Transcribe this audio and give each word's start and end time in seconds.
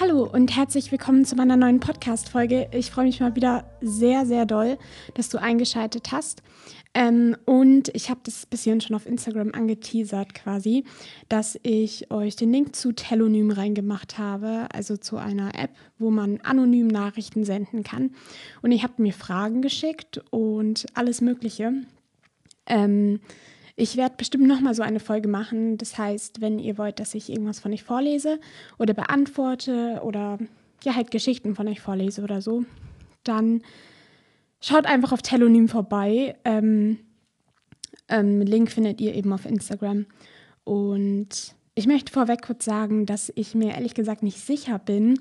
Hallo 0.00 0.24
und 0.24 0.56
herzlich 0.56 0.90
willkommen 0.90 1.26
zu 1.26 1.36
meiner 1.36 1.58
neuen 1.58 1.78
Podcast-Folge. 1.78 2.68
Ich 2.72 2.90
freue 2.90 3.04
mich 3.04 3.20
mal 3.20 3.36
wieder 3.36 3.70
sehr, 3.82 4.24
sehr 4.24 4.46
doll, 4.46 4.78
dass 5.14 5.28
du 5.28 5.38
eingeschaltet 5.38 6.12
hast. 6.12 6.42
Ähm, 6.94 7.36
und 7.44 7.94
ich 7.94 8.08
habe 8.08 8.20
das 8.24 8.46
bisschen 8.46 8.80
schon 8.80 8.96
auf 8.96 9.04
Instagram 9.04 9.52
angeteasert 9.52 10.32
quasi, 10.32 10.84
dass 11.28 11.60
ich 11.62 12.10
euch 12.10 12.36
den 12.36 12.52
Link 12.52 12.74
zu 12.74 12.92
Telonym 12.92 13.50
reingemacht 13.50 14.16
habe, 14.16 14.66
also 14.72 14.96
zu 14.96 15.18
einer 15.18 15.54
App, 15.54 15.72
wo 15.98 16.10
man 16.10 16.40
anonym 16.40 16.86
Nachrichten 16.86 17.44
senden 17.44 17.82
kann. 17.82 18.12
Und 18.62 18.72
ich 18.72 18.82
habe 18.84 18.94
mir 18.96 19.12
Fragen 19.12 19.60
geschickt 19.60 20.22
und 20.30 20.86
alles 20.94 21.20
Mögliche. 21.20 21.74
Ähm, 22.66 23.20
ich 23.76 23.96
werde 23.96 24.16
bestimmt 24.16 24.46
nochmal 24.46 24.74
so 24.74 24.82
eine 24.82 25.00
Folge 25.00 25.28
machen. 25.28 25.78
Das 25.78 25.98
heißt, 25.98 26.40
wenn 26.40 26.58
ihr 26.58 26.78
wollt, 26.78 27.00
dass 27.00 27.14
ich 27.14 27.30
irgendwas 27.30 27.60
von 27.60 27.72
euch 27.72 27.82
vorlese 27.82 28.38
oder 28.78 28.94
beantworte 28.94 30.00
oder 30.04 30.38
ja, 30.84 30.94
halt 30.94 31.10
Geschichten 31.10 31.54
von 31.54 31.68
euch 31.68 31.80
vorlese 31.80 32.22
oder 32.22 32.42
so, 32.42 32.64
dann 33.24 33.62
schaut 34.60 34.86
einfach 34.86 35.12
auf 35.12 35.22
Telonym 35.22 35.68
vorbei. 35.68 36.36
Ähm, 36.44 36.98
ähm, 38.08 38.40
Link 38.40 38.70
findet 38.70 39.00
ihr 39.00 39.14
eben 39.14 39.32
auf 39.32 39.46
Instagram. 39.46 40.06
Und 40.64 41.54
ich 41.74 41.86
möchte 41.86 42.12
vorweg 42.12 42.42
kurz 42.42 42.64
sagen, 42.64 43.06
dass 43.06 43.32
ich 43.34 43.54
mir 43.54 43.74
ehrlich 43.74 43.94
gesagt 43.94 44.22
nicht 44.22 44.38
sicher 44.38 44.78
bin, 44.78 45.20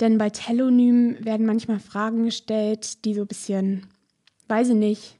denn 0.00 0.18
bei 0.18 0.30
Telonym 0.30 1.16
werden 1.24 1.46
manchmal 1.46 1.78
Fragen 1.78 2.24
gestellt, 2.24 3.04
die 3.04 3.14
so 3.14 3.22
ein 3.22 3.28
bisschen, 3.28 3.86
weiß 4.48 4.70
ich 4.70 4.74
nicht, 4.74 5.18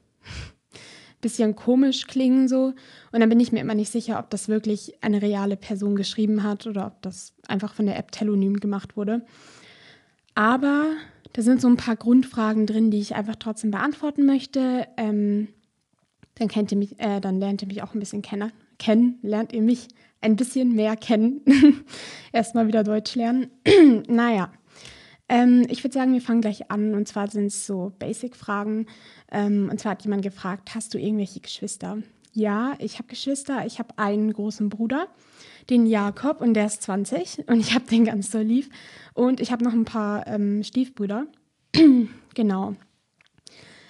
bisschen 1.23 1.55
komisch 1.55 2.05
klingen 2.05 2.47
so. 2.47 2.73
Und 3.11 3.19
dann 3.19 3.29
bin 3.29 3.39
ich 3.39 3.51
mir 3.51 3.61
immer 3.61 3.73
nicht 3.73 3.91
sicher, 3.91 4.19
ob 4.19 4.29
das 4.29 4.47
wirklich 4.47 4.93
eine 5.01 5.23
reale 5.23 5.57
Person 5.57 5.95
geschrieben 5.95 6.43
hat 6.43 6.67
oder 6.67 6.85
ob 6.85 7.01
das 7.01 7.33
einfach 7.47 7.73
von 7.73 7.87
der 7.87 7.97
App 7.97 8.11
Telonym 8.11 8.59
gemacht 8.59 8.95
wurde. 8.95 9.25
Aber 10.35 10.91
da 11.33 11.41
sind 11.41 11.61
so 11.61 11.67
ein 11.67 11.77
paar 11.77 11.95
Grundfragen 11.95 12.67
drin, 12.67 12.91
die 12.91 12.99
ich 12.99 13.15
einfach 13.15 13.35
trotzdem 13.35 13.71
beantworten 13.71 14.25
möchte. 14.25 14.87
Ähm, 14.97 15.47
dann 16.35 16.47
kennt 16.47 16.71
ihr 16.71 16.77
mich, 16.77 16.99
äh, 16.99 17.19
dann 17.19 17.39
lernt 17.39 17.63
ihr 17.63 17.67
mich 17.67 17.81
auch 17.81 17.93
ein 17.93 17.99
bisschen 17.99 18.21
kennen. 18.21 18.51
kennen 18.77 19.17
lernt 19.21 19.53
ihr 19.53 19.61
mich 19.61 19.87
ein 20.21 20.35
bisschen 20.35 20.73
mehr 20.73 20.95
kennen. 20.95 21.41
Erstmal 22.31 22.67
wieder 22.67 22.83
Deutsch 22.83 23.15
lernen. 23.15 23.47
naja. 24.07 24.51
Ähm, 25.33 25.65
ich 25.67 25.83
würde 25.83 25.95
sagen, 25.95 26.13
wir 26.13 26.21
fangen 26.21 26.41
gleich 26.41 26.69
an. 26.69 26.93
Und 26.93 27.07
zwar 27.07 27.27
sind 27.27 27.47
es 27.47 27.65
so 27.65 27.91
Basic-Fragen. 27.97 28.85
Ähm, 29.31 29.67
und 29.71 29.79
zwar 29.79 29.93
hat 29.93 30.03
jemand 30.03 30.21
gefragt, 30.21 30.75
hast 30.75 30.93
du 30.93 30.99
irgendwelche 30.99 31.39
Geschwister? 31.39 31.97
Ja, 32.33 32.75
ich 32.77 32.99
habe 32.99 33.07
Geschwister. 33.07 33.65
Ich 33.65 33.79
habe 33.79 33.97
einen 33.97 34.31
großen 34.31 34.69
Bruder, 34.69 35.07
den 35.71 35.87
Jakob, 35.87 36.39
und 36.39 36.53
der 36.53 36.67
ist 36.67 36.83
20. 36.83 37.47
Und 37.47 37.59
ich 37.59 37.73
habe 37.73 37.85
den 37.85 38.05
ganz 38.05 38.29
so 38.29 38.37
lieb. 38.37 38.71
Und 39.15 39.39
ich 39.39 39.51
habe 39.51 39.63
noch 39.63 39.73
ein 39.73 39.85
paar 39.85 40.27
ähm, 40.27 40.63
Stiefbrüder. 40.63 41.25
genau. 42.35 42.75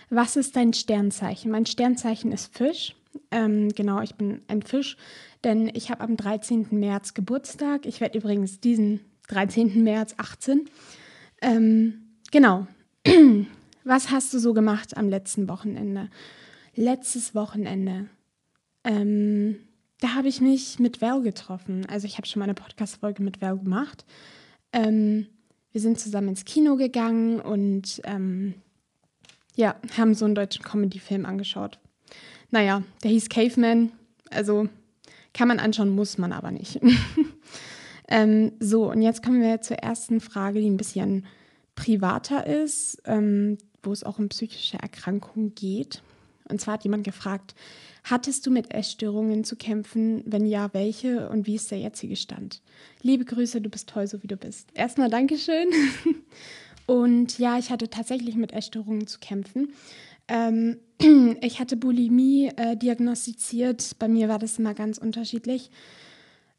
Was 0.09 0.37
ist 0.37 0.55
dein 0.55 0.71
Sternzeichen? 0.71 1.51
Mein 1.51 1.65
Sternzeichen 1.65 2.31
ist 2.31 2.55
Fisch. 2.55 2.95
Ähm, 3.31 3.67
genau, 3.75 3.99
ich 3.99 4.15
bin 4.15 4.43
ein 4.47 4.61
Fisch, 4.61 4.95
denn 5.43 5.69
ich 5.73 5.91
habe 5.91 6.01
am 6.01 6.15
13. 6.15 6.67
März 6.71 7.13
Geburtstag. 7.13 7.85
Ich 7.85 7.99
werde 7.99 8.17
übrigens 8.17 8.61
diesen 8.61 9.01
13. 9.27 9.83
März 9.83 10.15
18. 10.17 10.69
Ähm, 11.43 12.15
genau. 12.31 12.65
Was 13.83 14.09
hast 14.09 14.33
du 14.33 14.39
so 14.39 14.53
gemacht 14.53 14.95
am 14.95 15.09
letzten 15.09 15.49
Wochenende? 15.49 16.09
Letztes 16.73 17.35
Wochenende. 17.35 18.07
Ähm, 18.85 19.57
da 19.99 20.15
habe 20.15 20.29
ich 20.29 20.41
mich 20.41 20.79
mit 20.79 21.01
Val 21.01 21.21
getroffen. 21.21 21.85
Also 21.87 22.07
ich 22.07 22.17
habe 22.17 22.25
schon 22.25 22.39
mal 22.39 22.45
eine 22.45 22.53
Podcast-Folge 22.53 23.21
mit 23.21 23.41
Val 23.41 23.57
gemacht. 23.57 24.05
Ähm, 24.71 25.27
wir 25.71 25.81
sind 25.81 25.99
zusammen 25.99 26.29
ins 26.29 26.45
Kino 26.45 26.77
gegangen 26.77 27.39
und 27.41 28.01
ähm, 28.05 28.53
ja, 29.55 29.75
haben 29.97 30.13
so 30.15 30.25
einen 30.25 30.35
deutschen 30.35 30.63
Comedy-Film 30.63 31.25
angeschaut. 31.25 31.77
Naja, 32.51 32.83
der 33.03 33.11
hieß 33.11 33.29
Caveman. 33.29 33.91
Also 34.29 34.69
kann 35.33 35.49
man 35.49 35.59
anschauen, 35.59 35.89
muss 35.89 36.17
man 36.17 36.31
aber 36.31 36.51
nicht. 36.51 36.79
Ähm, 38.07 38.53
so, 38.59 38.89
und 38.91 39.01
jetzt 39.01 39.23
kommen 39.23 39.41
wir 39.41 39.61
zur 39.61 39.77
ersten 39.77 40.19
Frage, 40.19 40.59
die 40.59 40.69
ein 40.69 40.77
bisschen 40.77 41.25
privater 41.75 42.45
ist, 42.45 43.01
ähm, 43.05 43.57
wo 43.81 43.91
es 43.91 44.03
auch 44.03 44.19
um 44.19 44.29
psychische 44.29 44.77
Erkrankungen 44.77 45.55
geht. 45.55 46.03
Und 46.49 46.59
zwar 46.59 46.75
hat 46.75 46.83
jemand 46.83 47.03
gefragt, 47.03 47.55
hattest 48.03 48.45
du 48.45 48.51
mit 48.51 48.73
Essstörungen 48.73 49.43
zu 49.43 49.55
kämpfen? 49.55 50.23
Wenn 50.25 50.45
ja, 50.45 50.73
welche 50.73 51.29
und 51.29 51.47
wie 51.47 51.55
ist 51.55 51.71
der 51.71 51.79
jetzige 51.79 52.15
Stand? 52.15 52.61
Liebe 53.01 53.25
Grüße, 53.25 53.61
du 53.61 53.69
bist 53.69 53.89
toll, 53.89 54.07
so 54.07 54.21
wie 54.21 54.27
du 54.27 54.37
bist. 54.37 54.69
Erstmal 54.73 55.09
Dankeschön. 55.09 55.69
Und 56.85 57.39
ja, 57.39 57.57
ich 57.57 57.69
hatte 57.69 57.89
tatsächlich 57.89 58.35
mit 58.35 58.51
Essstörungen 58.51 59.07
zu 59.07 59.19
kämpfen. 59.19 59.73
Ähm, 60.27 60.77
ich 61.41 61.59
hatte 61.59 61.77
Bulimie 61.77 62.51
äh, 62.57 62.75
diagnostiziert. 62.75 63.97
Bei 63.99 64.07
mir 64.07 64.29
war 64.29 64.39
das 64.39 64.59
immer 64.59 64.73
ganz 64.73 64.97
unterschiedlich. 64.97 65.71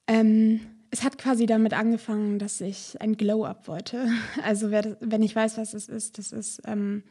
Ähm, 0.06 0.60
es 0.94 1.02
hat 1.02 1.18
quasi 1.18 1.46
damit 1.46 1.72
angefangen, 1.72 2.38
dass 2.38 2.60
ich 2.60 3.00
ein 3.00 3.16
Glow-Up 3.16 3.66
wollte. 3.66 4.08
Also 4.44 4.70
wer, 4.70 4.96
wenn 5.00 5.24
ich 5.24 5.34
weiß, 5.34 5.58
was 5.58 5.74
es 5.74 5.88
ist, 5.88 6.18
das 6.18 6.30
ist, 6.30 6.62
ähm, 6.66 7.02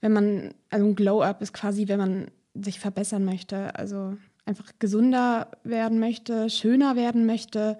wenn 0.00 0.12
man, 0.12 0.54
also 0.70 0.86
ein 0.86 0.96
Glow-Up 0.96 1.40
ist 1.40 1.52
quasi, 1.52 1.86
wenn 1.86 2.00
man 2.00 2.30
sich 2.54 2.80
verbessern 2.80 3.24
möchte, 3.24 3.76
also 3.76 4.16
einfach 4.44 4.72
gesunder 4.80 5.52
werden 5.62 6.00
möchte, 6.00 6.50
schöner 6.50 6.96
werden 6.96 7.26
möchte, 7.26 7.78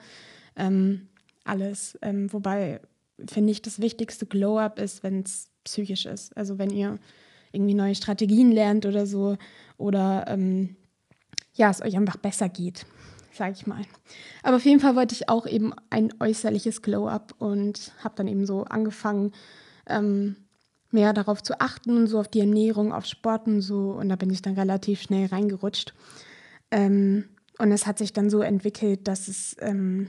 ähm, 0.55 1.09
alles. 1.43 1.99
Ähm, 2.03 2.33
wobei 2.33 2.81
finde 3.29 3.51
ich 3.51 3.63
das 3.63 3.81
wichtigste 3.81 4.27
Glow-Up 4.27 4.79
ist, 4.79 5.03
wenn 5.03 5.23
es 5.23 5.51
psychisch 5.65 6.07
ist. 6.07 6.37
Also 6.37 6.59
wenn 6.59 6.71
ihr 6.71 7.01
irgendwie 7.51 7.75
neue 7.75 7.97
Strategien 7.97 8.53
lernt 8.53 8.87
oder 8.87 9.07
so 9.07 9.37
oder 9.77 10.27
ähm, 10.29 10.77
ja, 11.55 11.69
es 11.69 11.83
euch 11.83 11.97
einfach 11.97 12.17
besser 12.17 12.49
geht 12.49 12.87
sage 13.33 13.55
ich 13.57 13.67
mal. 13.67 13.85
Aber 14.43 14.57
auf 14.57 14.65
jeden 14.65 14.81
Fall 14.81 14.97
wollte 14.97 15.15
ich 15.15 15.29
auch 15.29 15.47
eben 15.47 15.73
ein 15.91 16.13
äußerliches 16.21 16.83
Glow-up 16.83 17.35
und 17.39 17.93
habe 18.03 18.15
dann 18.17 18.29
eben 18.29 18.47
so 18.47 18.65
angefangen, 18.65 19.33
ähm, 19.87 20.37
mehr 20.91 21.13
darauf 21.13 21.43
zu 21.43 21.61
achten 21.61 21.97
und 21.97 22.07
so 22.07 22.19
auf 22.19 22.29
die 22.29 22.41
Ernährung, 22.41 22.93
auf 22.93 23.07
Sport 23.07 23.47
und 23.47 23.61
so. 23.61 23.93
Und 23.93 24.09
da 24.09 24.17
bin 24.17 24.31
ich 24.31 24.43
dann 24.43 24.55
relativ 24.55 25.03
schnell 25.03 25.27
reingerutscht. 25.27 25.95
Ähm, 26.71 27.29
und 27.59 27.73
es 27.73 27.87
hat 27.87 27.99
sich 27.99 28.13
dann 28.13 28.31
so 28.31 28.41
entwickelt, 28.41 29.07
dass 29.07 29.29
es 29.29 29.57
ähm, 29.61 30.09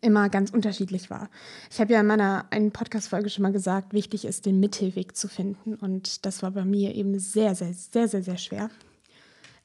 immer 0.00 0.28
ganz 0.28 0.50
unterschiedlich 0.50 1.10
war. 1.10 1.30
Ich 1.70 1.80
habe 1.80 1.92
ja 1.92 2.00
in 2.00 2.06
meiner 2.06 2.46
einen 2.50 2.72
Podcast-Folge 2.72 3.30
schon 3.30 3.42
mal 3.42 3.52
gesagt, 3.52 3.92
wichtig 3.92 4.24
ist, 4.24 4.46
den 4.46 4.60
Mittelweg 4.60 5.16
zu 5.16 5.28
finden. 5.28 5.74
Und 5.74 6.26
das 6.26 6.42
war 6.42 6.50
bei 6.50 6.64
mir 6.64 6.94
eben 6.94 7.18
sehr, 7.18 7.54
sehr, 7.54 7.72
sehr, 7.72 8.08
sehr, 8.08 8.22
sehr 8.22 8.38
schwer 8.38 8.70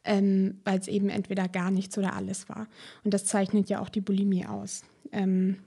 ähm, 0.07 0.59
weil 0.63 0.79
es 0.79 0.88
eben 0.88 1.09
entweder 1.09 1.47
gar 1.47 1.69
nichts 1.69 1.97
oder 1.97 2.13
alles 2.13 2.50
war. 2.50 2.68
Und 3.03 3.13
das 3.13 3.25
zeichnet 3.25 3.69
ja 3.69 3.79
auch 3.79 3.90
die 3.90 4.01
Bulimie 4.01 4.45
aus. 4.45 4.84
Ähm, 5.12 5.57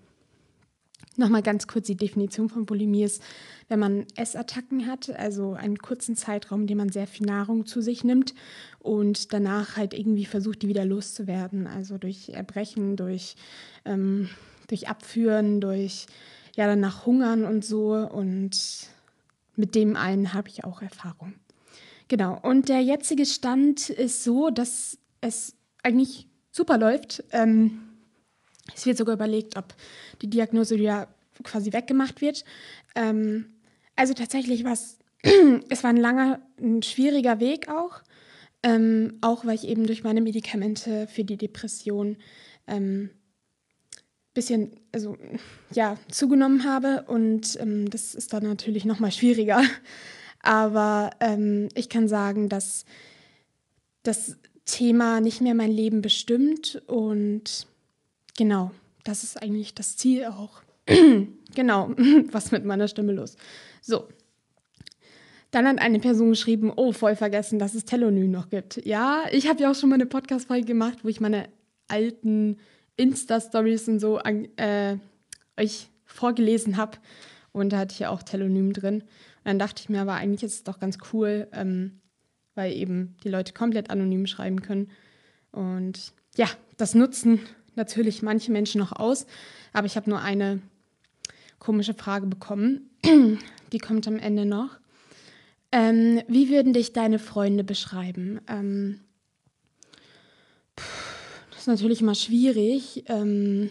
Nochmal 1.16 1.42
ganz 1.42 1.66
kurz 1.66 1.86
die 1.86 1.96
Definition 1.96 2.48
von 2.48 2.66
Bulimie 2.66 3.02
ist, 3.02 3.22
wenn 3.68 3.80
man 3.80 4.06
Essattacken 4.16 4.86
hat, 4.86 5.10
also 5.10 5.54
einen 5.54 5.76
kurzen 5.76 6.16
Zeitraum, 6.16 6.62
in 6.62 6.66
dem 6.68 6.78
man 6.78 6.88
sehr 6.90 7.06
viel 7.06 7.26
Nahrung 7.26 7.66
zu 7.66 7.82
sich 7.82 8.04
nimmt 8.04 8.34
und 8.78 9.32
danach 9.32 9.76
halt 9.76 9.92
irgendwie 9.92 10.24
versucht, 10.24 10.62
die 10.62 10.68
wieder 10.68 10.84
loszuwerden. 10.84 11.66
Also 11.66 11.98
durch 11.98 12.30
Erbrechen, 12.30 12.96
durch, 12.96 13.34
ähm, 13.84 14.30
durch 14.68 14.88
Abführen, 14.88 15.60
durch 15.60 16.06
ja 16.56 16.66
danach 16.66 17.06
Hungern 17.06 17.44
und 17.44 17.64
so. 17.64 17.92
Und 17.96 18.88
mit 19.56 19.74
dem 19.74 19.96
einen 19.96 20.32
habe 20.32 20.48
ich 20.48 20.64
auch 20.64 20.80
Erfahrung. 20.80 21.34
Genau. 22.10 22.40
Und 22.42 22.68
der 22.68 22.82
jetzige 22.82 23.24
Stand 23.24 23.88
ist 23.88 24.24
so, 24.24 24.50
dass 24.50 24.98
es 25.20 25.54
eigentlich 25.84 26.26
super 26.50 26.76
läuft. 26.76 27.22
Ähm, 27.30 27.82
es 28.74 28.84
wird 28.84 28.96
sogar 28.98 29.14
überlegt, 29.14 29.56
ob 29.56 29.72
die 30.20 30.28
Diagnose 30.28 30.76
ja 30.76 31.06
quasi 31.44 31.72
weggemacht 31.72 32.20
wird. 32.20 32.44
Ähm, 32.96 33.46
also 33.94 34.12
tatsächlich 34.12 34.64
war 34.64 34.72
es, 34.72 34.98
es 35.68 35.84
war 35.84 35.90
ein 35.90 35.98
langer, 35.98 36.40
ein 36.60 36.82
schwieriger 36.82 37.38
Weg 37.38 37.68
auch. 37.68 38.02
Ähm, 38.64 39.18
auch 39.20 39.46
weil 39.46 39.54
ich 39.54 39.68
eben 39.68 39.86
durch 39.86 40.02
meine 40.02 40.20
Medikamente 40.20 41.06
für 41.06 41.22
die 41.22 41.36
Depression 41.36 42.16
ähm, 42.66 43.10
bisschen, 44.34 44.72
also 44.90 45.16
ja, 45.72 45.96
zugenommen 46.10 46.64
habe 46.64 47.04
und 47.06 47.56
ähm, 47.60 47.88
das 47.88 48.16
ist 48.16 48.32
dann 48.32 48.42
natürlich 48.42 48.84
noch 48.84 48.98
mal 48.98 49.12
schwieriger. 49.12 49.62
Aber 50.42 51.10
ähm, 51.20 51.68
ich 51.74 51.88
kann 51.88 52.08
sagen, 52.08 52.48
dass 52.48 52.84
das 54.02 54.36
Thema 54.64 55.20
nicht 55.20 55.40
mehr 55.40 55.54
mein 55.54 55.70
Leben 55.70 56.00
bestimmt 56.00 56.82
und 56.86 57.66
genau, 58.36 58.70
das 59.04 59.22
ist 59.24 59.42
eigentlich 59.42 59.74
das 59.74 59.96
Ziel 59.96 60.26
auch. 60.26 60.62
genau, 61.54 61.90
was 62.30 62.52
mit 62.52 62.64
meiner 62.64 62.88
Stimme 62.88 63.12
los? 63.12 63.36
So. 63.82 64.08
Dann 65.50 65.66
hat 65.66 65.80
eine 65.80 65.98
Person 65.98 66.30
geschrieben, 66.30 66.72
oh, 66.74 66.92
voll 66.92 67.16
vergessen, 67.16 67.58
dass 67.58 67.74
es 67.74 67.84
Telonym 67.84 68.30
noch 68.30 68.50
gibt. 68.50 68.84
Ja, 68.86 69.24
ich 69.32 69.48
habe 69.48 69.60
ja 69.60 69.70
auch 69.70 69.74
schon 69.74 69.88
mal 69.88 69.96
eine 69.96 70.06
Podcast-Folge 70.06 70.64
gemacht, 70.64 70.98
wo 71.02 71.08
ich 71.08 71.20
meine 71.20 71.48
alten 71.88 72.58
Insta-Stories 72.96 73.88
und 73.88 73.98
so 73.98 74.18
an, 74.18 74.46
äh, 74.56 74.96
euch 75.58 75.88
vorgelesen 76.04 76.76
habe. 76.76 76.98
Und 77.52 77.72
da 77.72 77.78
hatte 77.78 77.94
ich 77.94 77.98
ja 77.98 78.10
auch 78.10 78.22
Telonym 78.22 78.72
drin. 78.72 79.02
Dann 79.44 79.58
dachte 79.58 79.82
ich 79.82 79.88
mir, 79.88 80.00
aber 80.00 80.14
eigentlich 80.14 80.42
ist 80.42 80.54
es 80.54 80.64
doch 80.64 80.78
ganz 80.78 80.98
cool, 81.12 81.48
ähm, 81.52 82.00
weil 82.54 82.72
eben 82.72 83.16
die 83.24 83.28
Leute 83.28 83.52
komplett 83.52 83.90
anonym 83.90 84.26
schreiben 84.26 84.62
können. 84.62 84.90
Und 85.52 86.12
ja, 86.36 86.48
das 86.76 86.94
nutzen 86.94 87.40
natürlich 87.74 88.22
manche 88.22 88.52
Menschen 88.52 88.80
noch 88.80 88.92
aus. 88.92 89.26
Aber 89.72 89.86
ich 89.86 89.96
habe 89.96 90.10
nur 90.10 90.20
eine 90.20 90.60
komische 91.58 91.94
Frage 91.94 92.26
bekommen. 92.26 92.90
Die 93.72 93.78
kommt 93.78 94.08
am 94.08 94.18
Ende 94.18 94.44
noch. 94.44 94.78
Ähm, 95.72 96.22
wie 96.26 96.50
würden 96.50 96.72
dich 96.72 96.92
deine 96.92 97.20
Freunde 97.20 97.62
beschreiben? 97.62 98.40
Ähm, 98.48 99.00
das 101.50 101.60
ist 101.60 101.66
natürlich 101.68 102.00
immer 102.00 102.16
schwierig. 102.16 103.04
Ähm, 103.06 103.70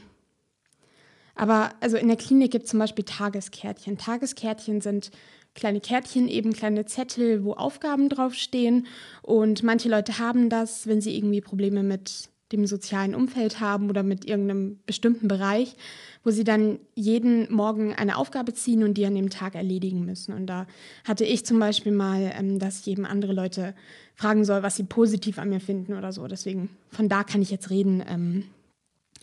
aber 1.36 1.74
also 1.82 1.98
in 1.98 2.08
der 2.08 2.18
Klinik 2.18 2.52
gibt 2.52 2.66
es 2.66 2.72
zum 2.72 2.80
Beispiel 2.80 3.04
Tageskärtchen. 3.04 3.98
Tageskärtchen 3.98 4.82
sind 4.82 5.12
kleine 5.56 5.82
Kärtchen, 5.82 6.28
eben 6.28 6.54
kleine 6.54 6.86
Zettel, 6.86 7.44
wo 7.44 7.54
Aufgaben 7.54 8.10
draufstehen. 8.10 8.88
Und 9.22 9.64
manche 9.64 9.90
Leute 9.90 10.20
haben 10.20 10.50
das, 10.50 10.88
wenn 10.88 11.02
sie 11.02 11.16
irgendwie 11.16 11.42
Probleme 11.42 11.84
mit 11.84 12.30
dem 12.52 12.66
sozialen 12.66 13.14
Umfeld 13.14 13.60
haben 13.60 13.90
oder 13.90 14.02
mit 14.02 14.26
irgendeinem 14.26 14.80
bestimmten 14.86 15.28
Bereich, 15.28 15.76
wo 16.24 16.32
sie 16.32 16.44
dann 16.44 16.80
jeden 16.96 17.52
Morgen 17.54 17.94
eine 17.94 18.18
Aufgabe 18.18 18.54
ziehen 18.54 18.84
und 18.84 18.96
die 18.96 19.06
an 19.06 19.14
dem 19.14 19.30
Tag 19.30 19.56
erledigen 19.56 20.04
müssen. 20.04 20.34
Und 20.34 20.48
da 20.48 20.66
hatte 21.06 21.26
ich 21.26 21.46
zum 21.46 21.60
Beispiel 21.60 21.92
mal, 21.92 22.32
ähm, 22.36 22.58
dass 22.58 22.80
ich 22.80 22.88
eben 22.88 23.06
andere 23.06 23.34
Leute 23.34 23.76
fragen 24.16 24.46
soll, 24.46 24.64
was 24.64 24.76
sie 24.76 24.84
positiv 24.84 25.38
an 25.38 25.50
mir 25.50 25.60
finden 25.60 25.94
oder 25.94 26.12
so. 26.12 26.28
Deswegen, 26.28 26.70
von 26.90 27.08
da 27.08 27.24
kann 27.24 27.42
ich 27.42 27.52
jetzt 27.52 27.70
reden. 27.70 28.04
Ähm, 28.08 28.46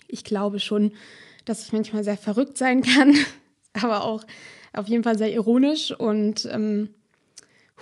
ich 0.07 0.23
glaube 0.23 0.61
schon, 0.61 0.93
dass 1.45 1.67
ich 1.67 1.73
manchmal 1.73 2.05
sehr 2.05 2.17
verrückt 2.17 2.57
sein 2.57 2.83
kann, 2.83 3.15
aber 3.73 4.05
auch 4.05 4.25
auf 4.73 4.89
jeden 4.89 5.03
Fall 5.03 5.19
sehr 5.19 5.33
ironisch 5.33 5.93
und 5.93 6.49
ähm, 6.51 6.91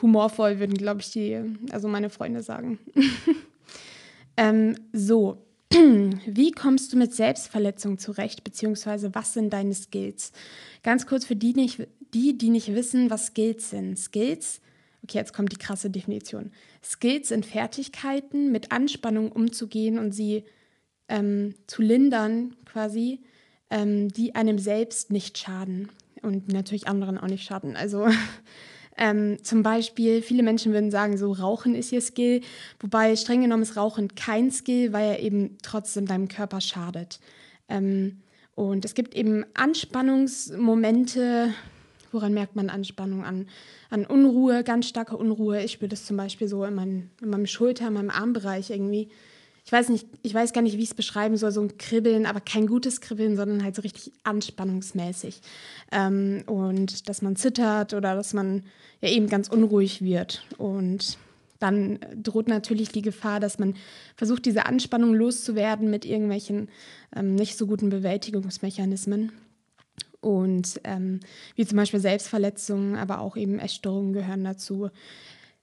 humorvoll, 0.00 0.58
würden, 0.58 0.76
glaube 0.76 1.00
ich, 1.00 1.10
die, 1.10 1.40
also 1.70 1.88
meine 1.88 2.10
Freunde 2.10 2.42
sagen. 2.42 2.78
ähm, 4.36 4.76
so, 4.92 5.44
wie 5.70 6.52
kommst 6.52 6.92
du 6.92 6.96
mit 6.96 7.14
Selbstverletzung 7.14 7.98
zurecht, 7.98 8.44
beziehungsweise 8.44 9.14
was 9.14 9.32
sind 9.32 9.52
deine 9.52 9.74
Skills? 9.74 10.32
Ganz 10.82 11.06
kurz 11.06 11.24
für 11.24 11.36
die, 11.36 11.54
nicht, 11.54 11.86
die, 12.12 12.36
die 12.36 12.50
nicht 12.50 12.74
wissen, 12.74 13.10
was 13.10 13.26
Skills 13.26 13.70
sind. 13.70 13.98
Skills, 13.98 14.60
okay, 15.02 15.18
jetzt 15.18 15.32
kommt 15.32 15.52
die 15.52 15.58
krasse 15.58 15.90
Definition. 15.90 16.52
Skills 16.82 17.28
sind 17.28 17.46
Fertigkeiten, 17.46 18.52
mit 18.52 18.72
Anspannung 18.72 19.32
umzugehen 19.32 19.98
und 19.98 20.12
sie 20.12 20.44
ähm, 21.08 21.54
zu 21.66 21.82
lindern, 21.82 22.56
quasi, 22.64 23.20
ähm, 23.70 24.08
die 24.08 24.34
einem 24.34 24.58
selbst 24.58 25.10
nicht 25.10 25.38
schaden 25.38 25.88
und 26.24 26.52
natürlich 26.52 26.88
anderen 26.88 27.18
auch 27.18 27.28
nicht 27.28 27.44
schaden. 27.44 27.76
Also 27.76 28.08
ähm, 28.96 29.38
zum 29.42 29.62
Beispiel, 29.62 30.22
viele 30.22 30.42
Menschen 30.42 30.72
würden 30.72 30.90
sagen, 30.90 31.16
so 31.16 31.32
Rauchen 31.32 31.74
ist 31.74 31.92
ihr 31.92 32.00
Skill, 32.00 32.40
wobei 32.80 33.14
streng 33.16 33.42
genommen 33.42 33.62
ist 33.62 33.76
Rauchen 33.76 34.14
kein 34.14 34.50
Skill, 34.50 34.92
weil 34.92 35.10
er 35.10 35.20
eben 35.20 35.58
trotzdem 35.62 36.06
deinem 36.06 36.28
Körper 36.28 36.60
schadet. 36.60 37.20
Ähm, 37.68 38.22
und 38.54 38.84
es 38.84 38.94
gibt 38.94 39.14
eben 39.14 39.44
Anspannungsmomente, 39.54 41.52
woran 42.12 42.34
merkt 42.34 42.56
man 42.56 42.70
Anspannung 42.70 43.24
an? 43.24 43.48
An 43.90 44.06
Unruhe, 44.06 44.62
ganz 44.64 44.88
starke 44.88 45.16
Unruhe. 45.16 45.62
Ich 45.62 45.72
spüre 45.72 45.88
das 45.88 46.04
zum 46.04 46.16
Beispiel 46.16 46.48
so 46.48 46.64
in, 46.64 46.74
mein, 46.74 47.10
in 47.20 47.30
meinem 47.30 47.46
Schulter, 47.46 47.88
in 47.88 47.94
meinem 47.94 48.10
Armbereich 48.10 48.70
irgendwie 48.70 49.08
ich 49.64 49.72
weiß 49.72 49.88
nicht, 49.88 50.06
ich 50.22 50.34
weiß 50.34 50.52
gar 50.52 50.60
nicht, 50.60 50.76
wie 50.76 50.82
ich 50.82 50.90
es 50.90 50.94
beschreiben 50.94 51.38
soll, 51.38 51.50
so 51.50 51.62
ein 51.62 51.78
Kribbeln, 51.78 52.26
aber 52.26 52.40
kein 52.40 52.66
gutes 52.66 53.00
Kribbeln, 53.00 53.34
sondern 53.34 53.64
halt 53.64 53.74
so 53.74 53.82
richtig 53.82 54.12
anspannungsmäßig. 54.22 55.40
Ähm, 55.90 56.42
und 56.46 57.08
dass 57.08 57.22
man 57.22 57.34
zittert 57.34 57.94
oder 57.94 58.14
dass 58.14 58.34
man 58.34 58.64
ja 59.00 59.08
eben 59.08 59.26
ganz 59.26 59.48
unruhig 59.48 60.02
wird. 60.02 60.44
Und 60.58 61.16
dann 61.60 61.98
droht 62.14 62.46
natürlich 62.46 62.90
die 62.90 63.00
Gefahr, 63.00 63.40
dass 63.40 63.58
man 63.58 63.74
versucht, 64.16 64.44
diese 64.44 64.66
Anspannung 64.66 65.14
loszuwerden 65.14 65.88
mit 65.88 66.04
irgendwelchen 66.04 66.68
ähm, 67.16 67.34
nicht 67.34 67.56
so 67.56 67.66
guten 67.66 67.88
Bewältigungsmechanismen. 67.88 69.32
Und 70.20 70.78
ähm, 70.84 71.20
wie 71.54 71.64
zum 71.64 71.76
Beispiel 71.76 72.00
Selbstverletzungen, 72.00 72.96
aber 72.96 73.20
auch 73.20 73.36
eben 73.36 73.58
Essstörungen 73.58 74.12
gehören 74.12 74.44
dazu. 74.44 74.90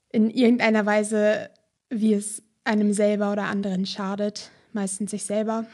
In 0.09 0.31
irgendeiner 0.31 0.87
Weise, 0.87 1.51
wie 1.89 2.15
es 2.15 2.41
einem 2.63 2.93
selber 2.93 3.31
oder 3.31 3.43
anderen 3.43 3.85
schadet, 3.85 4.51
meistens 4.73 5.11
sich 5.11 5.23
selber. 5.23 5.65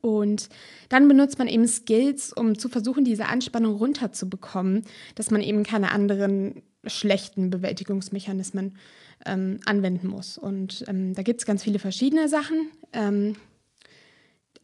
Und 0.00 0.48
dann 0.88 1.08
benutzt 1.08 1.38
man 1.38 1.48
eben 1.48 1.66
Skills, 1.66 2.32
um 2.32 2.58
zu 2.58 2.68
versuchen, 2.68 3.04
diese 3.04 3.26
Anspannung 3.26 3.76
runterzubekommen, 3.76 4.84
dass 5.14 5.30
man 5.30 5.40
eben 5.40 5.64
keine 5.64 5.90
anderen 5.90 6.62
schlechten 6.86 7.50
Bewältigungsmechanismen 7.50 8.76
ähm, 9.24 9.58
anwenden 9.64 10.08
muss. 10.08 10.38
Und 10.38 10.84
ähm, 10.86 11.14
da 11.14 11.22
gibt 11.22 11.40
es 11.40 11.46
ganz 11.46 11.64
viele 11.64 11.78
verschiedene 11.78 12.28
Sachen. 12.28 12.70
Ähm, 12.92 13.36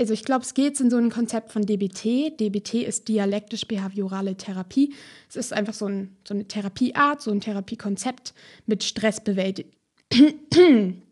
also 0.00 0.14
ich 0.14 0.24
glaube, 0.24 0.44
Skills 0.44 0.78
sind 0.78 0.90
so 0.90 0.96
ein 0.96 1.10
Konzept 1.10 1.52
von 1.52 1.66
DBT. 1.66 2.38
DBT 2.38 2.74
ist 2.74 3.08
dialektisch-behaviorale 3.08 4.36
Therapie. 4.36 4.94
Es 5.28 5.36
ist 5.36 5.52
einfach 5.52 5.74
so, 5.74 5.86
ein, 5.86 6.16
so 6.26 6.34
eine 6.34 6.46
Therapieart, 6.46 7.20
so 7.20 7.30
ein 7.30 7.40
Therapiekonzept 7.40 8.34
mit 8.66 8.84
Stressbewältigung 8.84 9.72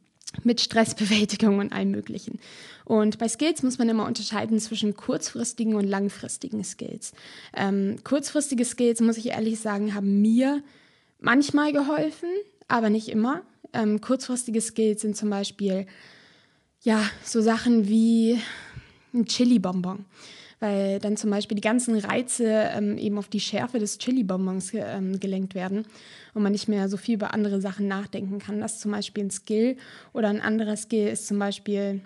mit 0.45 0.61
Stressbewältigung 0.61 1.59
und 1.59 1.73
allem 1.73 1.91
Möglichen. 1.91 2.39
Und 2.85 3.19
bei 3.19 3.29
Skills 3.29 3.63
muss 3.63 3.79
man 3.79 3.89
immer 3.89 4.07
unterscheiden 4.07 4.59
zwischen 4.59 4.97
kurzfristigen 4.97 5.75
und 5.75 5.85
langfristigen 5.85 6.65
Skills. 6.65 7.13
Ähm, 7.55 7.99
kurzfristige 8.05 8.65
Skills, 8.65 9.01
muss 9.01 9.17
ich 9.17 9.29
ehrlich 9.29 9.61
sagen, 9.61 9.95
haben 9.95 10.21
mir 10.21 10.63
manchmal 11.21 11.73
geholfen, 11.73 12.29
aber 12.69 12.91
nicht 12.91 13.09
immer. 13.09 13.43
Ähm, 13.73 14.01
kurzfristige 14.01 14.61
Skills 14.61 15.03
sind 15.03 15.17
zum 15.17 15.31
Beispiel 15.31 15.87
ja 16.83 17.03
so 17.25 17.41
Sachen 17.41 17.89
wie 17.89 18.41
ein 19.13 19.27
Chili-Bonbon 19.27 20.05
weil 20.61 20.99
dann 20.99 21.17
zum 21.17 21.31
Beispiel 21.31 21.57
die 21.57 21.63
ganzen 21.63 21.99
Reize 21.99 22.45
ähm, 22.47 22.99
eben 22.99 23.19
auf 23.19 23.29
die 23.29 23.41
Schärfe 23.41 23.79
des 23.79 23.99
Chili-Bonbons 23.99 24.73
ähm, 24.75 25.19
gelenkt 25.19 25.55
werden 25.55 25.87
und 26.35 26.43
man 26.43 26.53
nicht 26.53 26.69
mehr 26.69 26.89
so 26.89 26.97
viel 26.97 27.15
über 27.15 27.35
andere 27.35 27.61
Sachen 27.61 27.89
nachdenken 27.89 28.39
kann. 28.39 28.61
Das 28.61 28.75
ist 28.75 28.81
zum 28.83 28.93
Beispiel 28.93 29.25
ein 29.25 29.31
Skill 29.31 29.77
oder 30.13 30.29
ein 30.29 30.41
anderer 30.41 30.77
Skill 30.77 31.09
ist 31.09 31.27
zum 31.27 31.39
Beispiel 31.39 32.03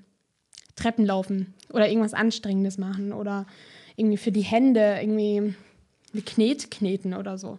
Treppen 0.76 1.04
laufen 1.04 1.52
oder 1.70 1.88
irgendwas 1.88 2.14
Anstrengendes 2.14 2.78
machen 2.78 3.12
oder 3.12 3.46
irgendwie 3.96 4.16
für 4.16 4.32
die 4.32 4.42
Hände 4.42 4.98
irgendwie 5.00 5.54
eine 6.12 6.22
Knet 6.22 6.70
kneten 6.70 7.14
oder 7.14 7.38
so. 7.38 7.58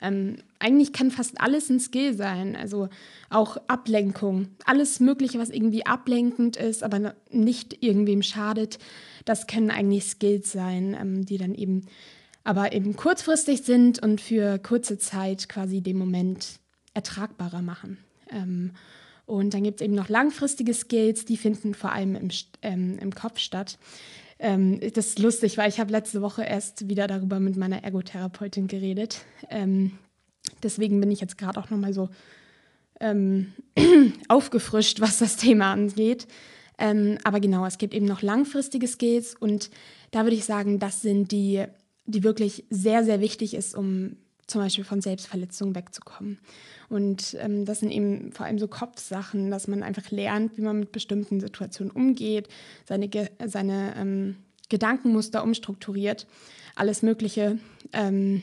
Ähm, 0.00 0.36
eigentlich 0.58 0.92
kann 0.92 1.10
fast 1.10 1.40
alles 1.40 1.70
ein 1.70 1.80
Skill 1.80 2.14
sein, 2.14 2.54
also 2.54 2.88
auch 3.30 3.56
Ablenkung, 3.66 4.48
alles 4.64 5.00
Mögliche, 5.00 5.38
was 5.38 5.50
irgendwie 5.50 5.86
ablenkend 5.86 6.56
ist, 6.56 6.82
aber 6.82 7.14
nicht 7.30 7.82
irgendwem 7.82 8.22
schadet, 8.22 8.78
das 9.24 9.46
können 9.46 9.70
eigentlich 9.70 10.04
Skills 10.04 10.52
sein, 10.52 10.96
ähm, 10.98 11.26
die 11.26 11.38
dann 11.38 11.54
eben 11.54 11.86
aber 12.44 12.72
eben 12.72 12.96
kurzfristig 12.96 13.62
sind 13.62 14.02
und 14.02 14.22
für 14.22 14.58
kurze 14.58 14.96
Zeit 14.96 15.50
quasi 15.50 15.82
den 15.82 15.98
Moment 15.98 16.60
ertragbarer 16.94 17.60
machen. 17.60 17.98
Ähm, 18.30 18.72
und 19.26 19.52
dann 19.52 19.64
gibt 19.64 19.80
es 19.80 19.84
eben 19.84 19.94
noch 19.94 20.08
langfristige 20.08 20.72
Skills, 20.72 21.26
die 21.26 21.36
finden 21.36 21.74
vor 21.74 21.92
allem 21.92 22.14
im, 22.14 22.28
ähm, 22.62 22.98
im 22.98 23.14
Kopf 23.14 23.38
statt. 23.38 23.78
Ähm, 24.38 24.80
das 24.94 25.08
ist 25.08 25.18
lustig, 25.18 25.58
weil 25.58 25.68
ich 25.68 25.80
habe 25.80 25.90
letzte 25.90 26.22
Woche 26.22 26.44
erst 26.44 26.88
wieder 26.88 27.06
darüber 27.06 27.40
mit 27.40 27.56
meiner 27.56 27.82
Ergotherapeutin 27.82 28.68
geredet. 28.68 29.22
Ähm, 29.50 29.98
deswegen 30.62 31.00
bin 31.00 31.10
ich 31.10 31.20
jetzt 31.20 31.38
gerade 31.38 31.58
auch 31.58 31.70
nochmal 31.70 31.92
so 31.92 32.08
ähm, 33.00 33.52
aufgefrischt, 34.28 35.00
was 35.00 35.18
das 35.18 35.36
Thema 35.36 35.72
angeht. 35.72 36.26
Ähm, 36.78 37.18
aber 37.24 37.40
genau, 37.40 37.66
es 37.66 37.78
gibt 37.78 37.94
eben 37.94 38.06
noch 38.06 38.22
langfristige 38.22 38.86
Skills 38.86 39.34
und 39.34 39.70
da 40.12 40.22
würde 40.22 40.36
ich 40.36 40.44
sagen, 40.44 40.78
das 40.78 41.02
sind 41.02 41.32
die, 41.32 41.64
die 42.06 42.22
wirklich 42.22 42.64
sehr, 42.70 43.04
sehr 43.04 43.20
wichtig 43.20 43.54
ist, 43.54 43.74
um 43.74 44.16
zum 44.48 44.62
Beispiel 44.62 44.84
von 44.84 45.00
Selbstverletzungen 45.00 45.76
wegzukommen. 45.76 46.38
Und 46.88 47.36
ähm, 47.38 47.64
das 47.64 47.80
sind 47.80 47.90
eben 47.90 48.32
vor 48.32 48.46
allem 48.46 48.58
so 48.58 48.66
Kopfsachen, 48.66 49.50
dass 49.50 49.68
man 49.68 49.82
einfach 49.82 50.10
lernt, 50.10 50.56
wie 50.56 50.62
man 50.62 50.80
mit 50.80 50.90
bestimmten 50.90 51.38
Situationen 51.38 51.92
umgeht, 51.92 52.48
seine, 52.86 53.08
seine 53.46 53.94
ähm, 53.96 54.36
Gedankenmuster 54.70 55.44
umstrukturiert, 55.44 56.26
alles 56.74 57.02
Mögliche. 57.02 57.58
Ähm, 57.92 58.42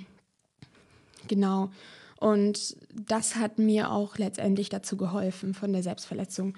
genau. 1.27 1.71
Und 2.19 2.77
das 2.93 3.35
hat 3.35 3.57
mir 3.57 3.91
auch 3.91 4.17
letztendlich 4.17 4.69
dazu 4.69 4.97
geholfen, 4.97 5.53
von 5.55 5.73
der 5.73 5.83
Selbstverletzung 5.83 6.55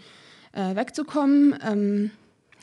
äh, 0.51 0.75
wegzukommen. 0.75 1.57
Ähm, 1.65 2.11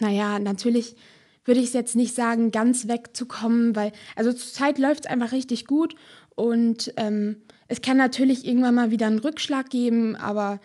naja, 0.01 0.39
natürlich 0.39 0.97
würde 1.45 1.61
ich 1.61 1.67
es 1.67 1.73
jetzt 1.73 1.97
nicht 1.97 2.15
sagen, 2.15 2.51
ganz 2.51 2.89
wegzukommen, 2.89 3.77
weil, 3.77 3.93
also 4.17 4.33
zurzeit 4.33 4.79
läuft 4.79 5.05
es 5.05 5.11
einfach 5.11 5.33
richtig 5.33 5.67
gut 5.67 5.95
und 6.35 6.93
ähm, 6.97 7.37
es 7.69 7.81
kann 7.81 7.97
natürlich 7.97 8.47
irgendwann 8.47 8.75
mal 8.75 8.91
wieder 8.91 9.07
einen 9.07 9.19
Rückschlag 9.19 9.71
geben, 9.71 10.17
aber 10.17 10.61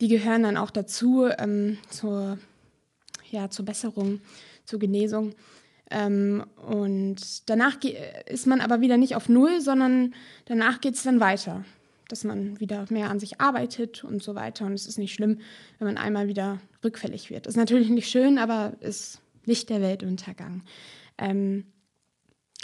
die 0.00 0.08
gehören 0.08 0.42
dann 0.42 0.56
auch 0.56 0.70
dazu 0.70 1.26
ähm, 1.38 1.78
zur, 1.90 2.38
ja, 3.30 3.50
zur 3.50 3.64
Besserung, 3.64 4.20
zur 4.64 4.78
Genesung. 4.78 5.34
Ähm, 5.90 6.44
und 6.66 7.48
danach 7.48 7.78
ist 8.26 8.46
man 8.46 8.60
aber 8.60 8.80
wieder 8.80 8.96
nicht 8.96 9.16
auf 9.16 9.28
Null, 9.28 9.60
sondern 9.60 10.14
danach 10.46 10.80
geht 10.80 10.94
es 10.94 11.02
dann 11.02 11.20
weiter, 11.20 11.64
dass 12.08 12.24
man 12.24 12.58
wieder 12.60 12.86
mehr 12.90 13.10
an 13.10 13.20
sich 13.20 13.40
arbeitet 13.40 14.04
und 14.04 14.22
so 14.22 14.34
weiter. 14.34 14.66
Und 14.66 14.74
es 14.74 14.86
ist 14.86 14.98
nicht 14.98 15.14
schlimm, 15.14 15.40
wenn 15.78 15.86
man 15.86 15.98
einmal 15.98 16.28
wieder 16.28 16.60
rückfällig 16.82 17.30
wird. 17.30 17.46
Ist 17.46 17.56
natürlich 17.56 17.90
nicht 17.90 18.10
schön, 18.10 18.38
aber 18.38 18.74
ist 18.80 19.20
nicht 19.46 19.70
der 19.70 19.80
Weltuntergang. 19.80 20.62
Ähm, 21.18 21.64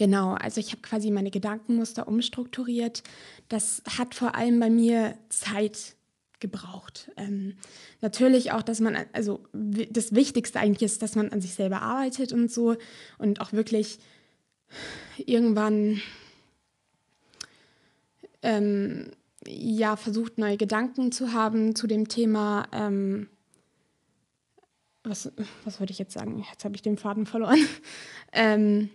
genau, 0.01 0.33
also 0.33 0.61
ich 0.61 0.73
habe 0.73 0.81
quasi 0.81 1.11
meine 1.11 1.31
Gedankenmuster 1.31 2.09
umstrukturiert. 2.09 3.03
Das 3.51 3.83
hat 3.99 4.15
vor 4.15 4.35
allem 4.35 4.59
bei 4.59 4.71
mir 4.71 5.15
Zeit 5.29 5.95
gebraucht. 6.41 7.11
Ähm, 7.19 7.59
natürlich 8.01 8.51
auch, 8.51 8.63
dass 8.63 8.81
man, 8.81 8.97
also 9.13 9.45
das 9.53 10.15
Wichtigste 10.15 10.59
eigentlich 10.59 10.91
ist, 10.91 11.03
dass 11.03 11.17
man 11.17 11.29
an 11.29 11.43
sich 11.43 11.53
selber 11.53 11.83
arbeitet 11.83 12.33
und 12.33 12.51
so 12.51 12.77
und 13.19 13.43
auch 13.43 13.53
wirklich 13.53 13.99
irgendwann 15.19 16.01
ähm, 18.41 19.11
ja 19.47 19.97
versucht, 19.97 20.39
neue 20.39 20.57
Gedanken 20.57 21.13
zu 21.13 21.35
haben 21.35 21.75
zu 21.75 21.87
dem 21.87 22.09
Thema. 22.09 22.69
Ähm, 22.73 23.29
was, 25.05 25.31
was 25.65 25.79
wollte 25.79 25.93
ich 25.93 25.99
jetzt 25.99 26.15
sagen? 26.15 26.43
Jetzt 26.51 26.65
habe 26.65 26.75
ich 26.75 26.81
den 26.81 26.97
Faden 26.97 27.27
verloren. 27.27 27.59
ähm, 28.33 28.89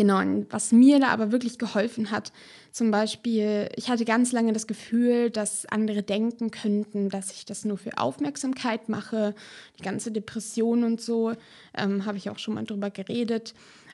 Genau, 0.00 0.18
und 0.18 0.46
was 0.48 0.72
mir 0.72 0.98
da 0.98 1.08
aber 1.08 1.30
wirklich 1.30 1.58
geholfen 1.58 2.10
hat, 2.10 2.32
zum 2.72 2.90
Beispiel, 2.90 3.68
ich 3.76 3.90
hatte 3.90 4.06
ganz 4.06 4.32
lange 4.32 4.54
das 4.54 4.66
Gefühl, 4.66 5.28
dass 5.28 5.66
andere 5.66 6.02
denken 6.02 6.50
könnten, 6.50 7.10
dass 7.10 7.32
ich 7.32 7.44
das 7.44 7.66
nur 7.66 7.76
für 7.76 7.98
Aufmerksamkeit 7.98 8.88
mache, 8.88 9.34
die 9.78 9.82
ganze 9.82 10.10
Depression 10.10 10.84
und 10.84 11.02
so, 11.02 11.34
ähm, 11.76 12.06
habe 12.06 12.16
ich 12.16 12.30
auch 12.30 12.38
schon 12.38 12.54
mal 12.54 12.64
drüber 12.64 12.88
geredet. 12.88 13.52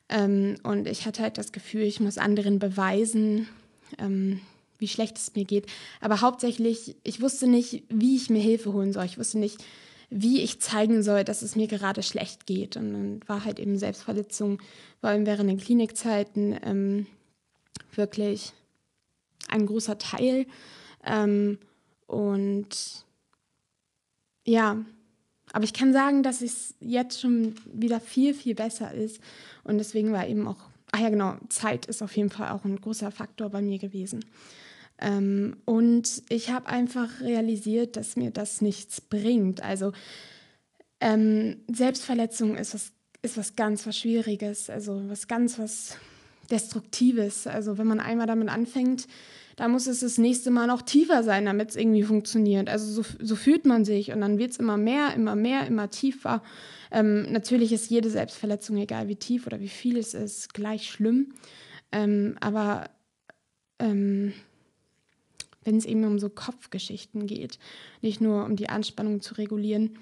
Ähm, 0.09 0.55
und 0.63 0.87
ich 0.87 1.07
hatte 1.07 1.23
halt 1.23 1.39
das 1.39 1.51
Gefühl, 1.51 1.83
ich 1.83 1.99
muss 1.99 2.19
anderen 2.19 2.61
beweisen, 2.61 3.49
ähm, 3.99 4.41
wie 4.79 4.87
schlecht 4.87 5.17
es 5.17 5.35
mir 5.35 5.45
geht. 5.45 5.67
Aber 6.01 6.21
hauptsächlich, 6.21 6.95
ich 7.03 7.21
wusste 7.21 7.49
nicht, 7.49 7.83
wie 7.89 8.15
ich 8.15 8.31
mir 8.31 8.41
Hilfe 8.41 8.73
holen 8.73 8.93
soll. 8.93 9.07
Ich 9.07 9.19
wusste 9.19 9.41
nicht, 9.41 9.59
wie 10.09 10.41
ich 10.41 10.61
zeigen 10.61 11.03
soll, 11.03 11.25
dass 11.25 11.43
es 11.43 11.57
mir 11.57 11.67
gerade 11.67 12.03
schlecht 12.03 12.47
geht. 12.47 12.77
Und 12.77 12.93
dann 12.93 13.21
war 13.27 13.45
halt 13.45 13.59
eben 13.59 13.77
Selbstverletzung, 13.77 14.59
vor 15.07 15.13
allem 15.13 15.25
während 15.25 15.49
den 15.49 15.61
Klinikzeiten, 15.61 16.59
ähm, 16.65 17.07
wirklich 17.95 18.53
ein 19.47 19.65
großer 19.65 19.99
Teil. 19.99 20.47
Ähm, 21.05 21.61
und 22.09 23.05
ja, 24.45 24.85
aber 25.53 25.63
ich 25.63 25.75
kann 25.75 25.93
sagen, 25.93 26.25
dass 26.25 26.43
es 26.43 26.75
jetzt 26.81 27.21
schon 27.21 27.55
wieder 27.73 28.01
viel, 28.01 28.35
viel 28.35 28.57
besser 28.57 28.93
ist. 28.93 29.21
Und 29.63 29.79
deswegen 29.79 30.11
war 30.11 30.27
eben 30.27 30.49
auch, 30.49 30.59
ach 30.91 30.99
ja 30.99 31.11
genau, 31.11 31.37
Zeit 31.51 31.87
ist 31.87 32.03
auf 32.03 32.17
jeden 32.17 32.31
Fall 32.31 32.49
auch 32.49 32.65
ein 32.65 32.81
großer 32.81 33.13
Faktor 33.13 33.51
bei 33.51 33.63
mir 33.63 33.79
gewesen. 33.79 34.25
Ähm, 34.99 35.57
und 35.67 36.25
ich 36.31 36.51
habe 36.51 36.67
einfach 36.67 37.21
realisiert, 37.21 37.97
dass 37.97 38.17
mir 38.17 38.33
das 38.33 38.61
nichts 38.61 39.01
bringt. 39.01 39.63
Also 39.63 39.93
ähm, 40.99 41.59
Selbstverletzung 41.71 42.57
ist 42.57 42.75
was, 42.75 42.91
ist 43.26 43.37
was 43.37 43.56
ganz 43.56 43.87
was 43.87 43.99
Schwieriges, 43.99 44.71
also 44.71 45.02
was 45.09 45.28
ganz 45.28 45.59
was 45.59 45.99
Destruktives. 46.50 47.47
Also 47.47 47.76
wenn 47.76 47.87
man 47.87 48.00
einmal 48.00 48.26
damit 48.26 48.49
anfängt, 48.49 49.06
da 49.56 49.68
muss 49.68 49.87
es 49.87 50.00
das 50.00 50.18
nächste 50.18 50.50
Mal 50.50 50.66
noch 50.66 50.83
tiefer 50.83 51.23
sein, 51.23 51.47
damit 51.47 51.71
es 51.71 51.76
irgendwie 51.76 52.02
funktioniert. 52.02 52.68
Also 52.68 53.02
so, 53.02 53.09
so 53.21 53.37
fühlt 53.37 53.64
man 53.66 53.85
sich 53.85 54.12
und 54.12 54.21
dann 54.21 54.38
wird 54.38 54.52
es 54.52 54.59
immer 54.59 54.76
mehr, 54.76 55.14
immer 55.14 55.35
mehr, 55.35 55.66
immer 55.66 55.90
tiefer. 55.90 56.42
Ähm, 56.90 57.30
natürlich 57.33 57.73
ist 57.73 57.90
jede 57.90 58.11
Selbstverletzung, 58.11 58.76
egal 58.76 59.09
wie 59.09 59.16
tief 59.16 59.47
oder 59.47 59.61
wie 59.61 59.68
viel 59.68 59.97
es 59.97 60.14
ist, 60.14 60.54
gleich 60.54 60.90
schlimm. 60.90 61.35
Ähm, 61.90 62.37
aber 62.40 62.90
ähm, 63.78 64.35
wenn 65.64 65.76
es 65.76 65.85
eben 65.85 66.04
um 66.04 66.18
so 66.18 66.28
Kopfgeschichten 66.28 67.26
geht, 67.26 67.59
nicht 68.02 68.21
nur 68.21 68.45
um 68.45 68.56
die 68.56 68.68
Anspannung 68.68 69.21
zu 69.21 69.35
regulieren. 69.35 69.99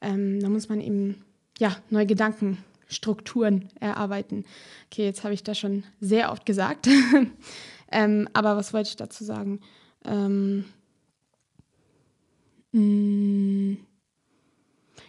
Ähm, 0.00 0.40
da 0.40 0.48
muss 0.48 0.68
man 0.68 0.80
eben 0.80 1.24
ja 1.60 1.76
neue 1.90 2.06
Gedankenstrukturen 2.06 3.68
erarbeiten. 3.78 4.44
Okay, 4.86 5.04
jetzt 5.04 5.22
habe 5.22 5.34
ich 5.34 5.44
das 5.44 5.58
schon 5.58 5.84
sehr 6.00 6.32
oft 6.32 6.44
gesagt. 6.44 6.88
ähm, 7.92 8.28
aber 8.32 8.56
was 8.56 8.72
wollte 8.72 8.88
ich 8.88 8.96
dazu 8.96 9.22
sagen? 9.22 9.60
Ähm, 10.04 10.64
mh, 12.72 12.80
mm, 12.80 13.78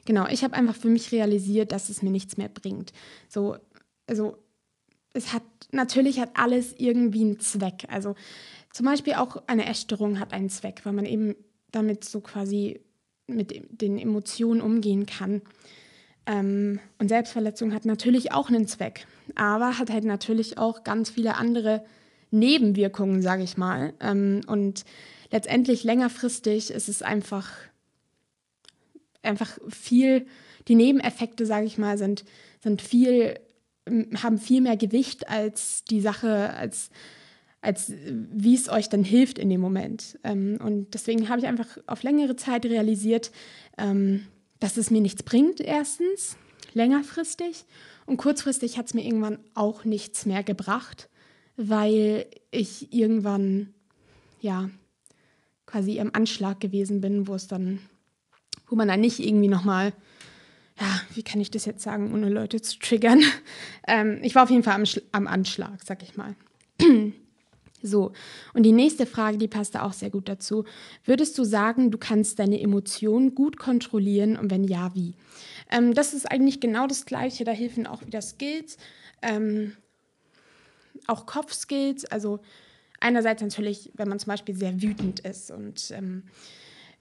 genau, 0.06 0.28
ich 0.28 0.44
habe 0.44 0.54
einfach 0.54 0.76
für 0.76 0.90
mich 0.90 1.12
realisiert, 1.12 1.72
dass 1.72 1.90
es 1.90 2.04
mir 2.04 2.12
nichts 2.12 2.38
mehr 2.38 2.50
bringt. 2.50 2.94
So, 3.30 3.58
also 4.08 4.38
es 5.14 5.34
hat 5.34 5.44
natürlich 5.72 6.20
hat 6.20 6.32
alles 6.36 6.74
irgendwie 6.78 7.22
einen 7.22 7.40
Zweck. 7.40 7.86
Also 7.90 8.16
zum 8.72 8.86
Beispiel 8.86 9.14
auch 9.14 9.42
eine 9.48 9.66
Essstörung 9.66 10.20
hat 10.20 10.34
einen 10.34 10.50
Zweck, 10.50 10.82
weil 10.84 10.94
man 10.94 11.06
eben 11.06 11.36
damit 11.72 12.04
so 12.04 12.20
quasi 12.20 12.82
mit 13.28 13.82
den 13.82 13.98
Emotionen 13.98 14.62
umgehen 14.62 15.06
kann. 15.06 15.42
Ähm, 16.26 16.80
und 17.00 17.10
Selbstverletzung 17.10 17.74
hat 17.74 17.86
natürlich 17.86 18.32
auch 18.32 18.50
einen 18.50 18.68
Zweck, 18.68 19.08
aber 19.36 19.78
hat 19.80 19.90
halt 19.90 20.04
natürlich 20.04 20.58
auch 20.58 20.84
ganz 20.84 21.10
viele 21.10 21.36
andere 21.36 21.84
Nebenwirkungen, 22.30 23.22
sage 23.22 23.44
ich 23.44 23.58
mal. 23.58 23.94
Ähm, 24.00 24.42
und 24.48 24.86
letztendlich 25.32 25.84
längerfristig 25.84 26.72
ist 26.72 26.90
es 26.90 27.02
einfach, 27.02 27.50
einfach 29.24 29.58
viel, 29.70 30.28
die 30.68 30.76
Nebeneffekte, 30.76 31.46
sage 31.46 31.66
ich 31.66 31.78
mal, 31.78 31.98
sind, 31.98 32.24
sind 32.62 32.82
viel, 32.82 33.40
haben 34.22 34.38
viel 34.38 34.62
mehr 34.62 34.78
Gewicht 34.78 35.28
als 35.28 35.84
die 35.86 36.02
Sache, 36.02 36.54
als 36.54 36.92
als 37.62 37.94
wie 38.08 38.56
es 38.56 38.70
euch 38.70 38.90
dann 38.90 39.04
hilft 39.04 39.38
in 39.38 39.50
dem 39.50 39.62
Moment. 39.62 40.18
Ähm, 40.24 40.58
und 40.64 40.96
deswegen 40.96 41.30
habe 41.30 41.40
ich 41.40 41.48
einfach 41.48 41.78
auf 41.86 42.02
längere 42.04 42.36
Zeit 42.36 42.66
realisiert, 42.66 43.32
ähm, 43.78 44.28
dass 44.62 44.78
es 44.78 44.92
mir 44.92 45.02
nichts 45.02 45.24
bringt, 45.24 45.60
erstens, 45.60 46.38
längerfristig. 46.74 47.66
Und 48.06 48.18
kurzfristig 48.18 48.78
hat 48.78 48.86
es 48.86 48.94
mir 48.94 49.04
irgendwann 49.04 49.40
auch 49.56 49.84
nichts 49.84 50.26
mehr 50.26 50.44
gebracht, 50.44 51.10
weil 51.58 52.28
ich 52.52 52.94
irgendwann, 52.94 53.74
ja, 54.40 54.70
quasi 55.66 55.98
im 55.98 56.14
Anschlag 56.14 56.60
gewesen 56.60 57.02
bin, 57.02 57.28
wo 57.28 57.36
es 57.36 57.48
dann, 57.48 57.80
wo 58.68 58.76
man 58.76 58.88
dann 58.88 59.02
nicht 59.02 59.20
irgendwie 59.20 59.48
nochmal, 59.48 59.94
ja, 60.80 61.02
wie 61.16 61.24
kann 61.24 61.42
ich 61.42 61.50
das 61.50 61.66
jetzt 61.66 61.82
sagen, 61.82 62.14
ohne 62.14 62.30
Leute 62.30 62.62
zu 62.62 62.80
triggern? 62.80 63.22
Ähm, 63.88 64.20
ich 64.22 64.36
war 64.36 64.44
auf 64.44 64.52
jeden 64.52 64.62
Fall 64.62 64.76
am, 64.76 64.84
am 65.12 65.28
Anschlag, 65.28 65.82
sag 65.84 66.04
ich 66.04 66.16
mal. 66.16 66.36
So, 67.84 68.12
und 68.54 68.64
die 68.64 68.72
nächste 68.72 69.06
Frage, 69.06 69.38
die 69.38 69.48
passt 69.48 69.76
da 69.76 69.84
auch 69.84 69.94
sehr 69.94 70.10
gut 70.10 70.30
dazu. 70.30 70.66
Würdest 71.06 71.38
du 71.38 71.44
sagen, 71.44 71.92
du 71.92 71.98
kannst 71.98 72.40
deine 72.40 72.60
Emotionen 72.62 73.36
gut 73.36 73.58
kontrollieren 73.58 74.38
und 74.38 74.52
wenn 74.52 74.64
ja, 74.64 74.94
wie? 74.94 75.16
Ähm, 75.70 75.94
das 75.94 76.14
ist 76.14 76.30
eigentlich 76.30 76.60
genau 76.60 76.88
das 76.88 77.06
Gleiche, 77.06 77.44
da 77.44 77.52
helfen 77.52 77.88
auch 77.88 78.06
wieder 78.06 78.22
Skills, 78.22 78.78
ähm, 79.22 79.76
auch 81.08 81.26
Kopfskills. 81.26 82.06
Also 82.06 82.40
einerseits 83.00 83.42
natürlich, 83.42 83.92
wenn 83.96 84.08
man 84.08 84.20
zum 84.20 84.30
Beispiel 84.30 84.56
sehr 84.56 84.82
wütend 84.82 85.22
ist 85.22 85.52
und 85.52 85.92
ähm, 85.92 86.24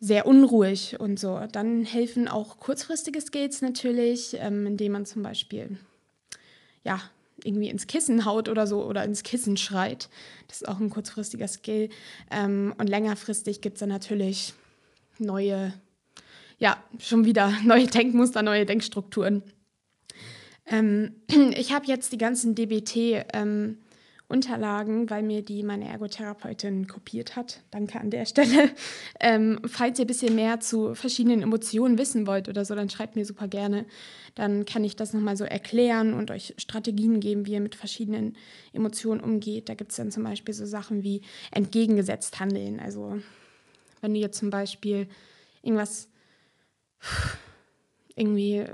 sehr 0.01 0.27
unruhig 0.27 0.99
und 0.99 1.21
so, 1.21 1.39
dann 1.53 1.85
helfen 1.85 2.27
auch 2.27 2.59
kurzfristige 2.59 3.21
Skills 3.21 3.61
natürlich, 3.61 4.37
ähm, 4.41 4.67
indem 4.67 4.93
man 4.93 5.05
zum 5.05 5.23
Beispiel 5.23 5.79
ja, 6.85 7.01
irgendwie 7.45 7.69
ins 7.69 7.87
Kissen 7.87 8.25
haut 8.25 8.49
oder 8.49 8.67
so 8.67 8.85
oder 8.85 9.05
ins 9.05 9.23
Kissen 9.23 9.57
schreit. 9.57 10.09
Das 10.49 10.63
ist 10.63 10.69
auch 10.69 10.81
ein 10.81 10.91
kurzfristiger 10.91 11.49
Skill. 11.49 11.89
Ähm, 12.31 12.75
und 12.79 12.89
längerfristig 12.89 13.61
gibt 13.61 13.77
es 13.77 13.81
dann 13.81 13.89
natürlich 13.89 14.55
neue, 15.19 15.73
ja, 16.59 16.83
schon 16.99 17.25
wieder 17.25 17.53
neue 17.65 17.87
Denkmuster, 17.87 18.43
neue 18.43 18.67
Denkstrukturen. 18.67 19.43
Ähm, 20.67 21.17
ich 21.55 21.73
habe 21.73 21.87
jetzt 21.87 22.13
die 22.13 22.19
ganzen 22.19 22.55
DBT 22.55 23.27
ähm, 23.33 23.79
Unterlagen, 24.31 25.11
weil 25.11 25.23
mir 25.23 25.43
die 25.43 25.63
meine 25.63 25.89
Ergotherapeutin 25.89 26.87
kopiert 26.87 27.37
hat. 27.37 27.63
Danke 27.71 28.01
an 28.01 28.11
der 28.11 28.27
Stelle. 28.27 28.71
Ähm, 29.23 29.61
falls 29.67 29.99
ihr 29.99 30.07
ein 30.07 30.09
bisschen 30.09 30.35
mehr 30.35 30.61
zu 30.61 30.95
verschiedenen 30.95 31.43
Emotionen 31.43 31.99
wissen 31.99 32.27
wollt 32.27 32.49
oder 32.49 32.65
so, 32.65 32.75
dann 32.75 32.89
schreibt 32.89 33.17
mir 33.17 33.27
super 33.27 33.49
gerne. 33.49 33.85
Dann 34.35 34.65
kann 34.65 34.83
ich 34.83 34.97
das 34.97 35.13
nochmal 35.13 35.37
so 35.37 35.45
erklären 35.45 36.15
und 36.15 36.31
euch 36.31 36.55
Strategien 36.57 37.21
geben, 37.21 37.45
wie 37.45 37.53
ihr 37.53 37.61
mit 37.61 37.75
verschiedenen 37.75 38.35
Emotionen 38.73 39.21
umgeht. 39.21 39.69
Da 39.69 39.75
gibt 39.75 39.91
es 39.91 39.99
dann 39.99 40.11
zum 40.11 40.25
Beispiel 40.25 40.55
so 40.55 40.65
Sachen 40.65 41.03
wie 41.03 41.21
entgegengesetzt 41.51 42.41
handeln. 42.41 42.81
Also 42.81 43.21
wenn 44.01 44.15
du 44.15 44.21
jetzt 44.21 44.39
zum 44.39 44.49
Beispiel 44.49 45.07
irgendwas 45.63 46.09
irgendwie 48.17 48.65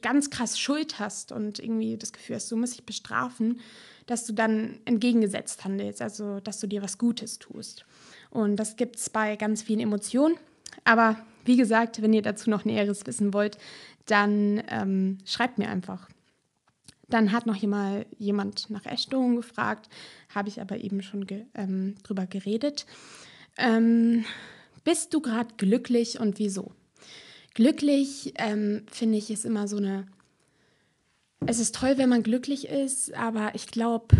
ganz 0.00 0.30
krass 0.30 0.58
Schuld 0.58 0.98
hast 0.98 1.32
und 1.32 1.58
irgendwie 1.58 1.96
das 1.96 2.12
Gefühl 2.12 2.36
hast, 2.36 2.50
du 2.50 2.56
musst 2.56 2.74
dich 2.74 2.86
bestrafen, 2.86 3.60
dass 4.10 4.26
du 4.26 4.32
dann 4.32 4.80
entgegengesetzt 4.86 5.64
handelst, 5.64 6.02
also 6.02 6.40
dass 6.40 6.58
du 6.58 6.66
dir 6.66 6.82
was 6.82 6.98
Gutes 6.98 7.38
tust. 7.38 7.86
Und 8.30 8.56
das 8.56 8.74
gibt 8.74 8.96
es 8.96 9.08
bei 9.08 9.36
ganz 9.36 9.62
vielen 9.62 9.78
Emotionen. 9.78 10.36
Aber 10.82 11.16
wie 11.44 11.56
gesagt, 11.56 12.02
wenn 12.02 12.12
ihr 12.12 12.22
dazu 12.22 12.50
noch 12.50 12.64
Näheres 12.64 13.06
wissen 13.06 13.32
wollt, 13.32 13.56
dann 14.06 14.64
ähm, 14.68 15.18
schreibt 15.24 15.58
mir 15.58 15.68
einfach. 15.68 16.08
Dann 17.08 17.30
hat 17.30 17.46
noch 17.46 17.54
jemand, 17.54 18.06
jemand 18.18 18.68
nach 18.68 18.84
Essstörungen 18.84 19.36
gefragt, 19.36 19.88
habe 20.34 20.48
ich 20.48 20.60
aber 20.60 20.78
eben 20.78 21.02
schon 21.02 21.24
ge, 21.24 21.44
ähm, 21.54 21.94
drüber 22.02 22.26
geredet. 22.26 22.86
Ähm, 23.58 24.24
bist 24.82 25.14
du 25.14 25.20
gerade 25.20 25.54
glücklich 25.56 26.18
und 26.18 26.40
wieso? 26.40 26.72
Glücklich 27.54 28.34
ähm, 28.38 28.86
finde 28.90 29.18
ich 29.18 29.30
ist 29.30 29.44
immer 29.44 29.68
so 29.68 29.76
eine. 29.76 30.08
Es 31.46 31.58
ist 31.58 31.74
toll, 31.74 31.96
wenn 31.96 32.08
man 32.08 32.22
glücklich 32.22 32.68
ist, 32.68 33.14
aber 33.14 33.54
ich 33.54 33.66
glaube, 33.66 34.16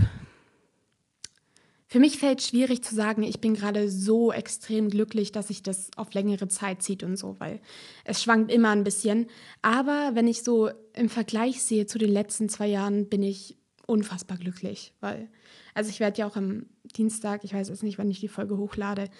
für 1.87 1.99
mich 1.99 2.19
fällt 2.19 2.39
es 2.39 2.49
schwierig 2.49 2.83
zu 2.83 2.95
sagen, 2.95 3.25
ich 3.25 3.41
bin 3.41 3.55
gerade 3.55 3.91
so 3.91 4.33
extrem 4.33 4.91
glücklich, 4.91 5.33
dass 5.33 5.49
sich 5.49 5.62
das 5.62 5.91
auf 5.97 6.15
längere 6.15 6.47
Zeit 6.49 6.83
zieht 6.83 7.03
und 7.03 7.17
so, 7.17 7.35
weil 7.39 7.61
es 8.05 8.23
schwankt 8.23 8.53
immer 8.53 8.71
ein 8.71 8.85
bisschen. 8.85 9.27
Aber 9.61 10.12
wenn 10.15 10.29
ich 10.29 10.45
so 10.45 10.71
im 10.95 11.09
Vergleich 11.09 11.62
sehe 11.62 11.87
zu 11.87 11.99
den 11.99 12.12
letzten 12.12 12.49
zwei 12.49 12.69
Jahren, 12.69 13.09
bin 13.09 13.25
ich 13.25 13.59
unfassbar 13.87 14.39
glücklich, 14.39 14.95
weil, 15.00 15.29
also 15.75 15.91
ich 15.91 15.99
werde 15.99 16.21
ja 16.21 16.29
auch 16.29 16.37
am 16.37 16.67
Dienstag, 16.97 17.43
ich 17.43 17.53
weiß 17.53 17.69
jetzt 17.69 17.83
nicht, 17.83 17.99
wann 17.99 18.11
ich 18.11 18.21
die 18.21 18.29
Folge 18.29 18.57
hochlade, 18.57 19.11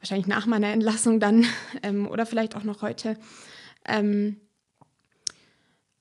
wahrscheinlich 0.00 0.26
nach 0.26 0.46
meiner 0.46 0.68
Entlassung 0.68 1.20
dann 1.20 1.44
ähm, 1.82 2.08
oder 2.08 2.24
vielleicht 2.24 2.56
auch 2.56 2.64
noch 2.64 2.80
heute, 2.80 3.18
ähm, 3.84 4.40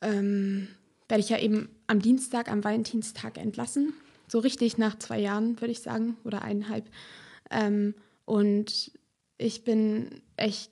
ähm, 0.02 0.70
werde 1.08 1.22
ich 1.22 1.30
ja 1.30 1.40
eben 1.40 1.70
am 1.88 2.02
Dienstag, 2.02 2.50
am 2.52 2.64
Valentinstag 2.64 3.38
entlassen 3.38 3.94
so 4.28 4.40
richtig 4.40 4.78
nach 4.78 4.98
zwei 4.98 5.20
Jahren, 5.20 5.60
würde 5.62 5.72
ich 5.72 5.80
sagen, 5.80 6.18
oder 6.24 6.42
eineinhalb. 6.42 6.90
Ähm, 7.52 7.94
und 8.26 8.92
ich 9.38 9.64
bin 9.64 10.22
echt 10.36 10.72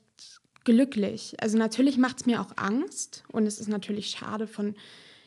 glücklich. 0.64 1.36
Also 1.40 1.58
natürlich 1.58 1.98
macht 1.98 2.20
es 2.20 2.26
mir 2.26 2.40
auch 2.40 2.52
Angst 2.56 3.24
und 3.30 3.46
es 3.46 3.60
ist 3.60 3.68
natürlich 3.68 4.10
schade 4.10 4.46
von 4.46 4.74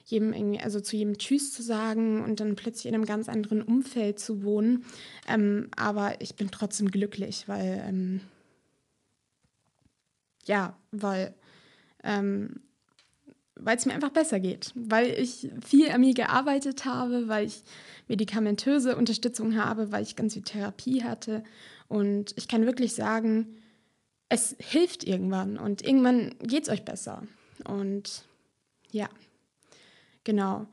jedem 0.06 0.34
irgendwie, 0.34 0.60
also 0.60 0.80
zu 0.80 0.96
jedem 0.96 1.18
Tschüss 1.18 1.54
zu 1.54 1.62
sagen 1.62 2.24
und 2.24 2.40
dann 2.40 2.56
plötzlich 2.56 2.86
in 2.86 2.96
einem 2.96 3.06
ganz 3.06 3.28
anderen 3.30 3.62
Umfeld 3.62 4.20
zu 4.20 4.44
wohnen. 4.44 4.86
Ähm, 5.28 5.70
aber 5.76 6.22
ich 6.22 6.36
bin 6.36 6.50
trotzdem 6.50 6.90
glücklich, 6.90 7.48
weil 7.48 7.84
ähm, 7.88 8.22
ja, 10.46 10.78
weil 10.92 11.36
ähm, 12.04 12.62
weil 13.60 13.78
es 13.78 13.86
mir 13.86 13.94
einfach 13.94 14.12
besser 14.12 14.40
geht, 14.40 14.72
weil 14.76 15.08
ich 15.08 15.50
viel 15.66 15.90
an 15.90 16.02
mir 16.02 16.14
gearbeitet 16.14 16.86
habe, 16.86 17.28
weil 17.28 17.48
ich 17.48 17.64
medikamentöse 18.08 18.96
Unterstützung 18.96 19.56
habe, 19.58 19.92
weil 19.92 20.04
ich 20.04 20.16
ganz 20.16 20.34
viel 20.34 20.44
Therapie 20.44 21.04
hatte. 21.04 21.44
Und 21.88 22.34
ich 22.38 22.48
kann 22.48 22.66
wirklich 22.66 22.94
sagen, 22.94 23.58
es 24.30 24.56
hilft 24.60 25.04
irgendwann 25.06 25.58
und 25.58 25.82
irgendwann 25.84 26.36
geht 26.40 26.64
es 26.64 26.70
euch 26.70 26.84
besser. 26.84 27.24
Und 27.66 28.24
ja, 28.92 29.10
genau. 30.24 30.68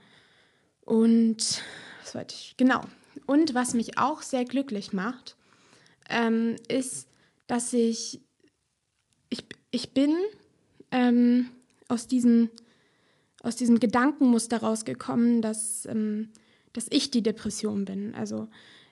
Und 0.80 1.62
was 2.02 2.14
wollte 2.14 2.34
ich? 2.34 2.54
Genau. 2.56 2.82
Und 3.26 3.54
was 3.54 3.74
mich 3.74 3.96
auch 3.96 4.22
sehr 4.22 4.44
glücklich 4.44 4.92
macht, 4.92 5.36
ähm, 6.10 6.56
ist, 6.68 7.08
dass 7.46 7.72
ich, 7.72 8.20
ich, 9.30 9.44
ich 9.70 9.92
bin 9.92 10.14
ähm, 10.90 11.48
aus 11.88 12.06
diesem 12.06 12.50
aus 13.44 13.56
diesem 13.56 13.78
Gedankenmuster 13.78 14.58
rausgekommen, 14.58 15.42
dass, 15.42 15.86
ähm, 15.86 16.30
dass 16.72 16.86
ich 16.90 17.10
die 17.10 17.22
Depression 17.22 17.84
bin. 17.84 18.14
Also 18.14 18.48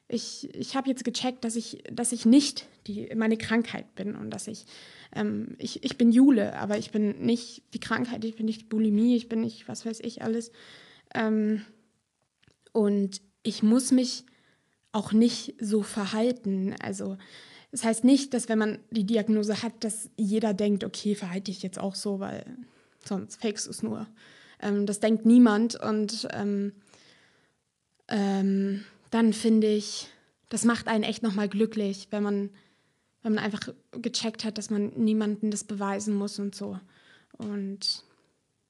ich, 0.09 0.55
ich 0.55 0.77
habe 0.77 0.91
jetzt 0.91 1.05
gecheckt, 1.05 1.45
dass 1.45 1.57
ich, 1.57 1.83
dass 1.91 2.13
ich 2.13 2.27
nicht 2.27 2.67
die, 2.87 3.11
meine 3.15 3.39
Krankheit 3.39 3.95
bin 3.95 4.15
und 4.15 4.31
dass 4.31 4.47
ich, 4.47 4.67
ähm, 5.15 5.57
ich, 5.59 5.85
ich 5.85 5.97
bin 5.97 6.13
Jule, 6.13 6.59
aber 6.59 6.77
ich 6.77 6.91
bin 6.91 7.25
nicht 7.25 7.63
die 7.73 7.81
Krankheit, 7.81 8.25
ich 8.25 8.37
bin 8.37 8.47
nicht 8.47 8.69
Bulimie, 8.69 9.17
ich 9.17 9.29
bin 9.29 9.41
nicht, 9.41 9.69
was 9.69 9.87
weiß 9.87 10.01
ich, 10.01 10.23
alles. 10.23 10.53
Ähm, 11.15 11.63
und 12.73 13.23
ich 13.43 13.63
muss 13.63 13.91
mich 13.91 14.25
auch 14.93 15.13
nicht 15.13 15.55
so 15.59 15.83
verhalten. 15.83 16.75
Also 16.83 17.17
das 17.71 17.85
heißt 17.85 18.05
nicht, 18.05 18.35
dass 18.35 18.51
wenn 18.51 18.59
man 18.59 18.79
die 18.91 19.05
Diagnose 19.05 19.63
hat, 19.63 19.83
dass 19.83 20.11
jeder 20.19 20.53
denkt, 20.53 20.85
okay, 20.85 21.15
verhalte 21.15 21.51
ich 21.51 21.63
jetzt 21.63 21.79
auch 21.79 21.95
so, 21.95 22.21
weil 22.21 22.45
sonst 23.03 23.41
fakest 23.41 23.67
du 23.67 23.71
es 23.71 23.83
nur. 23.83 24.07
Ähm, 24.63 24.87
das 24.87 25.01
denkt 25.01 25.27
niemand. 25.27 25.75
Und 25.75 26.29
ähm, 26.33 26.73
ähm, 28.09 28.85
dann 29.11 29.33
finde 29.33 29.69
ich, 29.69 30.09
das 30.49 30.65
macht 30.65 30.89
einen 30.89 31.05
echt 31.05 31.23
nochmal 31.23 31.49
glücklich, 31.49 32.09
wenn 32.11 32.23
man, 32.23 32.51
wenn 33.23 33.35
man 33.35 33.45
einfach 33.45 33.69
gecheckt 33.93 34.45
hat, 34.45 34.59
dass 34.59 34.71
man 34.71 34.93
niemandem 34.97 35.51
das 35.51 35.65
beweisen 35.65 36.15
muss 36.15 36.39
und 36.39 36.55
so. 36.55 36.79
Und 37.39 38.05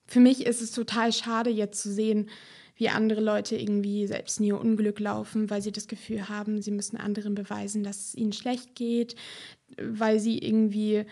für 0.07 0.21
mich 0.21 0.47
ist 0.47 0.63
es 0.63 0.73
total 0.73 1.13
schade, 1.13 1.51
jetzt 1.51 1.83
zu 1.83 1.93
sehen, 1.93 2.29
wie 2.77 2.89
andere 2.89 3.21
Leute 3.21 3.57
irgendwie 3.57 4.07
selbst 4.07 4.41
in 4.41 4.47
ihr 4.47 4.61
Unglück 4.61 4.99
laufen, 4.99 5.51
weil 5.51 5.63
sie 5.63 5.73
das 5.73 5.89
Gefühl 5.89 6.29
haben, 6.29 6.63
sie 6.63 6.71
müssen 6.71 6.97
anderen 6.97 7.35
beweisen, 7.35 7.85
dass 7.85 8.09
es 8.09 8.15
ihnen 8.15 8.33
schlecht 8.33 8.75
geht, 8.75 9.15
weil 9.81 10.19
sie 10.19 10.39
irgendwie 10.39 11.05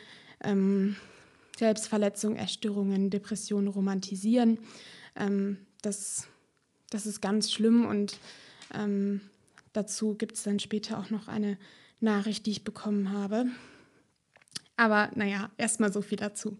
ähm, 0.42 0.96
Selbstverletzung, 1.60 2.36
Essstörungen, 2.36 3.10
Depressionen 3.10 3.68
romantisieren. 3.68 4.58
Ähm, 5.14 5.58
das, 5.82 6.26
das 6.88 7.04
ist 7.04 7.20
ganz 7.20 7.52
schlimm 7.52 7.86
und 7.86 8.18
ähm, 8.74 9.20
dazu 9.74 10.14
gibt 10.14 10.36
es 10.36 10.42
dann 10.42 10.58
später 10.58 10.98
auch 10.98 11.10
noch 11.10 11.28
eine 11.28 11.58
Nachricht, 12.00 12.46
die 12.46 12.50
ich 12.52 12.64
bekommen 12.64 13.12
habe. 13.12 13.44
Aber 14.76 15.10
naja, 15.14 15.50
erstmal 15.58 15.92
so 15.92 16.00
viel 16.00 16.16
dazu. 16.16 16.56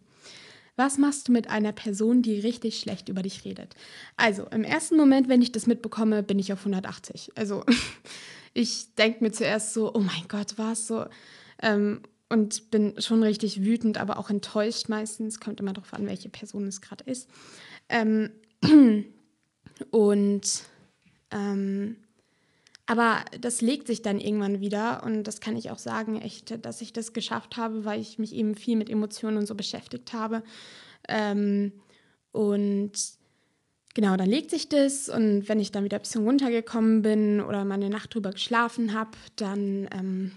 Was 0.76 0.98
machst 0.98 1.28
du 1.28 1.32
mit 1.32 1.48
einer 1.48 1.72
Person, 1.72 2.20
die 2.20 2.38
richtig 2.38 2.78
schlecht 2.78 3.08
über 3.08 3.22
dich 3.22 3.46
redet? 3.46 3.74
Also 4.18 4.44
im 4.48 4.64
ersten 4.64 4.98
Moment, 4.98 5.30
wenn 5.30 5.40
ich 5.40 5.50
das 5.50 5.66
mitbekomme, 5.66 6.22
bin 6.22 6.38
ich 6.38 6.52
auf 6.52 6.60
180. 6.60 7.32
Also 7.36 7.64
ich 8.52 8.94
denke 8.96 9.24
mir 9.24 9.32
zuerst 9.32 9.72
so, 9.72 9.94
oh 9.94 10.00
mein 10.00 10.28
Gott, 10.28 10.58
war 10.58 10.72
es 10.72 10.86
so? 10.86 11.06
Ähm, 11.62 12.02
und 12.30 12.70
bin 12.70 12.94
schon 12.98 13.22
richtig 13.22 13.62
wütend, 13.62 13.98
aber 13.98 14.18
auch 14.18 14.30
enttäuscht 14.30 14.88
meistens. 14.88 15.40
Kommt 15.40 15.60
immer 15.60 15.72
darauf 15.72 15.92
an, 15.92 16.06
welche 16.06 16.30
Person 16.30 16.66
es 16.66 16.80
gerade 16.80 17.04
ist. 17.04 17.28
Ähm, 17.88 18.30
und 19.90 20.62
ähm, 21.32 21.96
aber 22.86 23.24
das 23.40 23.60
legt 23.60 23.86
sich 23.86 24.02
dann 24.02 24.18
irgendwann 24.18 24.60
wieder 24.60 25.04
und 25.04 25.24
das 25.24 25.40
kann 25.40 25.56
ich 25.56 25.70
auch 25.70 25.78
sagen, 25.78 26.20
echt, 26.20 26.64
dass 26.64 26.80
ich 26.80 26.92
das 26.92 27.12
geschafft 27.12 27.56
habe, 27.56 27.84
weil 27.84 28.00
ich 28.00 28.18
mich 28.18 28.34
eben 28.34 28.56
viel 28.56 28.76
mit 28.76 28.90
Emotionen 28.90 29.36
und 29.36 29.46
so 29.46 29.54
beschäftigt 29.54 30.12
habe. 30.12 30.42
Ähm, 31.08 31.72
und 32.32 32.90
genau, 33.94 34.16
dann 34.16 34.28
legt 34.28 34.50
sich 34.50 34.68
das 34.68 35.08
und 35.08 35.48
wenn 35.48 35.60
ich 35.60 35.70
dann 35.70 35.84
wieder 35.84 35.98
ein 35.98 36.02
bisschen 36.02 36.24
runtergekommen 36.24 37.02
bin 37.02 37.40
oder 37.40 37.64
mal 37.64 37.74
eine 37.74 37.90
Nacht 37.90 38.12
drüber 38.14 38.32
geschlafen 38.32 38.92
habe, 38.92 39.12
dann 39.36 39.88
ähm, 39.92 40.32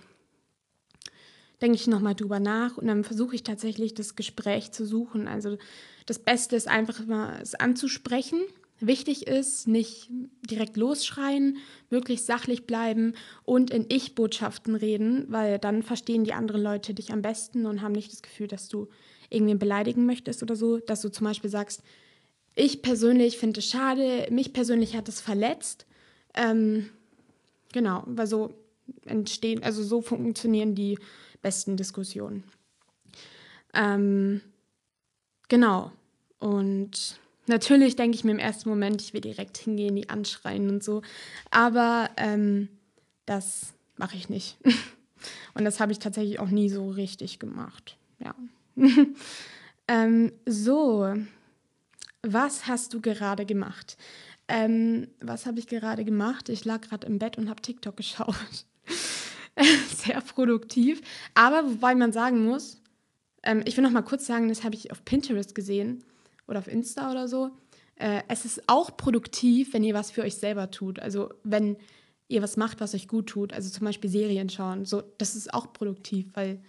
denke 1.63 1.77
ich 1.77 1.87
nochmal 1.87 2.13
drüber 2.13 2.41
nach 2.41 2.77
und 2.77 2.87
dann 2.87 3.05
versuche 3.05 3.35
ich 3.35 3.43
tatsächlich 3.43 3.93
das 3.93 4.17
Gespräch 4.17 4.73
zu 4.73 4.85
suchen. 4.85 5.29
Also 5.29 5.57
das 6.05 6.19
Beste 6.19 6.57
ist 6.57 6.67
einfach 6.67 7.05
mal 7.05 7.39
es 7.41 7.55
anzusprechen. 7.55 8.41
Wichtig 8.81 9.27
ist, 9.27 9.65
nicht 9.65 10.09
direkt 10.49 10.75
losschreien, 10.75 11.57
wirklich 11.89 12.23
sachlich 12.23 12.67
bleiben 12.67 13.13
und 13.45 13.71
in 13.71 13.85
Ich-Botschaften 13.87 14.75
reden, 14.75 15.25
weil 15.29 15.57
dann 15.57 15.83
verstehen 15.83 16.25
die 16.25 16.33
anderen 16.33 16.61
Leute 16.61 16.93
dich 16.93 17.13
am 17.13 17.21
besten 17.21 17.65
und 17.65 17.81
haben 17.81 17.93
nicht 17.93 18.11
das 18.11 18.21
Gefühl, 18.21 18.47
dass 18.47 18.67
du 18.67 18.89
irgendwen 19.29 19.57
beleidigen 19.57 20.05
möchtest 20.05 20.43
oder 20.43 20.57
so. 20.57 20.79
Dass 20.79 21.01
du 21.01 21.09
zum 21.09 21.25
Beispiel 21.25 21.49
sagst, 21.49 21.81
ich 22.55 22.81
persönlich 22.81 23.37
finde 23.37 23.61
es 23.61 23.69
schade, 23.69 24.27
mich 24.31 24.51
persönlich 24.51 24.97
hat 24.97 25.07
es 25.07 25.21
verletzt. 25.21 25.85
Ähm, 26.33 26.89
genau, 27.71 28.03
weil 28.05 28.27
so 28.27 28.53
entstehen, 29.05 29.63
also 29.63 29.81
so 29.81 30.01
funktionieren 30.01 30.75
die 30.75 30.97
besten 31.43 31.77
Diskussionen. 31.77 32.43
Ähm, 33.75 34.41
genau. 35.49 35.91
Und 36.39 37.19
natürlich 37.45 37.95
denke 37.95 38.15
ich 38.15 38.23
mir 38.23 38.31
im 38.31 38.39
ersten 38.39 38.69
Moment, 38.69 39.01
ich 39.01 39.13
will 39.13 39.21
direkt 39.21 39.57
hingehen, 39.57 39.95
die 39.95 40.09
anschreien 40.09 40.69
und 40.69 40.83
so. 40.83 41.03
Aber 41.51 42.09
ähm, 42.17 42.69
das 43.27 43.73
mache 43.97 44.17
ich 44.17 44.29
nicht. 44.29 44.57
und 45.53 45.63
das 45.63 45.79
habe 45.79 45.91
ich 45.91 45.99
tatsächlich 45.99 46.39
auch 46.39 46.49
nie 46.49 46.69
so 46.69 46.89
richtig 46.89 47.37
gemacht. 47.37 47.97
Ja. 48.19 48.33
ähm, 49.87 50.31
so, 50.47 51.13
was 52.23 52.67
hast 52.67 52.93
du 52.93 53.01
gerade 53.01 53.45
gemacht? 53.45 53.97
Ähm, 54.47 55.07
was 55.21 55.45
habe 55.45 55.59
ich 55.59 55.67
gerade 55.67 56.03
gemacht? 56.03 56.49
Ich 56.49 56.65
lag 56.65 56.81
gerade 56.81 57.07
im 57.07 57.19
Bett 57.19 57.37
und 57.37 57.49
habe 57.49 57.61
TikTok 57.61 57.95
geschaut. 57.95 58.65
sehr 59.95 60.21
produktiv. 60.21 61.01
Aber 61.33 61.65
wobei 61.65 61.95
man 61.95 62.11
sagen 62.11 62.45
muss, 62.45 62.81
ähm, 63.43 63.63
ich 63.65 63.77
will 63.77 63.83
noch 63.83 63.91
mal 63.91 64.01
kurz 64.01 64.25
sagen, 64.25 64.49
das 64.49 64.63
habe 64.63 64.75
ich 64.75 64.91
auf 64.91 65.05
Pinterest 65.05 65.55
gesehen 65.55 66.03
oder 66.47 66.59
auf 66.59 66.67
Insta 66.67 67.11
oder 67.11 67.27
so. 67.27 67.51
Äh, 67.95 68.21
es 68.27 68.45
ist 68.45 68.63
auch 68.67 68.97
produktiv, 68.97 69.73
wenn 69.73 69.83
ihr 69.83 69.93
was 69.93 70.11
für 70.11 70.23
euch 70.23 70.35
selber 70.35 70.71
tut. 70.71 70.99
Also 70.99 71.29
wenn 71.43 71.77
ihr 72.27 72.41
was 72.41 72.57
macht, 72.57 72.81
was 72.81 72.95
euch 72.95 73.07
gut 73.07 73.27
tut. 73.27 73.53
Also 73.53 73.69
zum 73.69 73.85
Beispiel 73.85 74.09
Serien 74.09 74.49
schauen. 74.49 74.85
So, 74.85 75.03
das 75.17 75.35
ist 75.35 75.53
auch 75.53 75.73
produktiv, 75.73 76.27
weil 76.33 76.61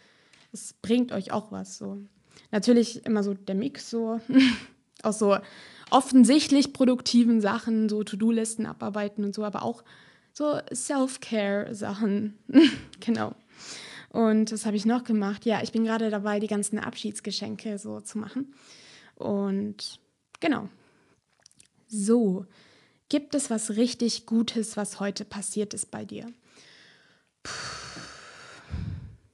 es 0.53 0.75
bringt 0.75 1.13
euch 1.13 1.33
auch 1.33 1.53
was. 1.53 1.79
So. 1.79 1.99
Natürlich 2.51 3.05
immer 3.07 3.23
so 3.23 3.35
der 3.35 3.55
Mix 3.55 3.89
so. 3.89 4.21
auch 5.03 5.13
so, 5.13 5.37
offensichtlich 5.91 6.73
produktiven 6.73 7.41
Sachen, 7.41 7.89
so 7.89 8.03
To-Do-Listen 8.03 8.67
abarbeiten 8.67 9.25
und 9.25 9.35
so, 9.35 9.45
aber 9.45 9.63
auch 9.63 9.85
so 10.35 10.61
Self-Care-Sachen. 10.73 12.39
genau. 13.01 13.35
Und 14.11 14.53
was 14.53 14.67
habe 14.67 14.77
ich 14.77 14.85
noch 14.85 15.05
gemacht? 15.05 15.47
Ja, 15.47 15.63
ich 15.63 15.73
bin 15.73 15.85
gerade 15.85 16.11
dabei, 16.11 16.39
die 16.41 16.47
ganzen 16.47 16.79
Abschiedsgeschenke 16.79 17.79
so 17.79 18.01
zu 18.01 18.19
machen. 18.19 18.55
Und 19.15 20.01
genau. 20.41 20.69
So, 21.87 22.47
gibt 23.09 23.35
es 23.35 23.49
was 23.49 23.77
richtig 23.77 24.27
Gutes, 24.27 24.77
was 24.77 25.01
heute 25.01 25.25
passiert 25.25 25.73
ist 25.73 25.91
bei 25.91 26.05
dir? 26.05 26.27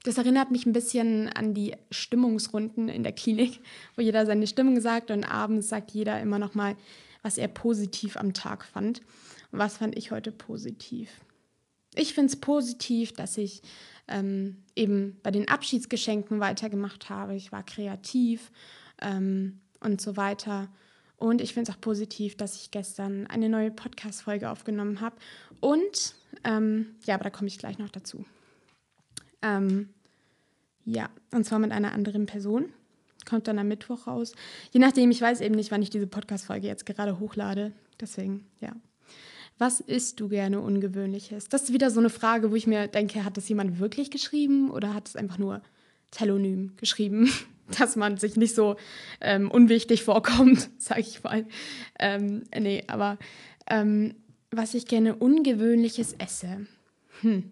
Das 0.02 0.18
erinnert 0.18 0.50
mich 0.50 0.66
ein 0.66 0.72
bisschen 0.72 1.28
an 1.28 1.54
die 1.54 1.76
Stimmungsrunden 1.90 2.88
in 2.88 3.02
der 3.02 3.12
Klinik, 3.12 3.60
wo 3.96 4.02
jeder 4.02 4.26
seine 4.26 4.46
Stimmung 4.46 4.80
sagt 4.80 5.10
und 5.10 5.24
abends 5.24 5.68
sagt 5.68 5.92
jeder 5.92 6.20
immer 6.20 6.38
noch 6.38 6.54
mal, 6.54 6.76
was 7.22 7.38
er 7.38 7.48
positiv 7.48 8.16
am 8.16 8.32
Tag 8.32 8.64
fand. 8.64 9.02
Was 9.50 9.78
fand 9.78 9.96
ich 9.96 10.10
heute 10.10 10.32
positiv? 10.32 11.10
Ich 11.94 12.14
finde 12.14 12.32
es 12.32 12.40
positiv, 12.40 13.12
dass 13.12 13.36
ich 13.36 13.62
ähm, 14.06 14.62
eben 14.76 15.18
bei 15.22 15.30
den 15.30 15.48
Abschiedsgeschenken 15.48 16.40
weitergemacht 16.40 17.10
habe. 17.10 17.34
Ich 17.34 17.50
war 17.52 17.64
kreativ 17.64 18.52
ähm, 19.00 19.60
und 19.80 20.00
so 20.00 20.16
weiter. 20.16 20.68
Und 21.16 21.40
ich 21.40 21.52
finde 21.52 21.70
es 21.70 21.76
auch 21.76 21.80
positiv, 21.80 22.36
dass 22.36 22.56
ich 22.56 22.70
gestern 22.70 23.26
eine 23.26 23.48
neue 23.48 23.70
Podcast-Folge 23.70 24.50
aufgenommen 24.50 25.00
habe. 25.00 25.16
Und 25.60 26.14
ähm, 26.44 26.94
ja, 27.04 27.14
aber 27.14 27.24
da 27.24 27.30
komme 27.30 27.48
ich 27.48 27.58
gleich 27.58 27.78
noch 27.78 27.90
dazu. 27.90 28.24
Ähm, 29.42 29.90
ja, 30.84 31.10
und 31.32 31.44
zwar 31.44 31.58
mit 31.58 31.72
einer 31.72 31.92
anderen 31.92 32.26
Person. 32.26 32.72
Kommt 33.28 33.48
dann 33.48 33.58
am 33.58 33.68
Mittwoch 33.68 34.06
raus. 34.06 34.32
Je 34.70 34.80
nachdem, 34.80 35.10
ich 35.10 35.20
weiß 35.20 35.40
eben 35.42 35.54
nicht, 35.54 35.70
wann 35.70 35.82
ich 35.82 35.90
diese 35.90 36.06
Podcast-Folge 36.06 36.66
jetzt 36.66 36.86
gerade 36.86 37.20
hochlade. 37.20 37.72
Deswegen, 38.00 38.46
ja. 38.60 38.72
Was 39.60 39.78
isst 39.78 40.20
du 40.20 40.30
gerne 40.30 40.58
Ungewöhnliches? 40.62 41.50
Das 41.50 41.64
ist 41.64 41.72
wieder 41.74 41.90
so 41.90 42.00
eine 42.00 42.08
Frage, 42.08 42.50
wo 42.50 42.56
ich 42.56 42.66
mir 42.66 42.88
denke, 42.88 43.26
hat 43.26 43.36
das 43.36 43.46
jemand 43.46 43.78
wirklich 43.78 44.10
geschrieben 44.10 44.70
oder 44.70 44.94
hat 44.94 45.06
es 45.06 45.16
einfach 45.16 45.36
nur 45.36 45.60
Telonym 46.10 46.72
geschrieben, 46.78 47.30
dass 47.78 47.94
man 47.94 48.16
sich 48.16 48.36
nicht 48.36 48.54
so 48.54 48.76
ähm, 49.20 49.50
unwichtig 49.50 50.02
vorkommt, 50.02 50.70
sage 50.78 51.02
ich 51.02 51.22
mal. 51.22 51.44
Ähm, 51.98 52.44
nee, 52.58 52.84
aber 52.86 53.18
ähm, 53.66 54.14
was 54.50 54.72
ich 54.72 54.86
gerne 54.86 55.14
Ungewöhnliches 55.16 56.14
esse. 56.14 56.66
Hm. 57.20 57.50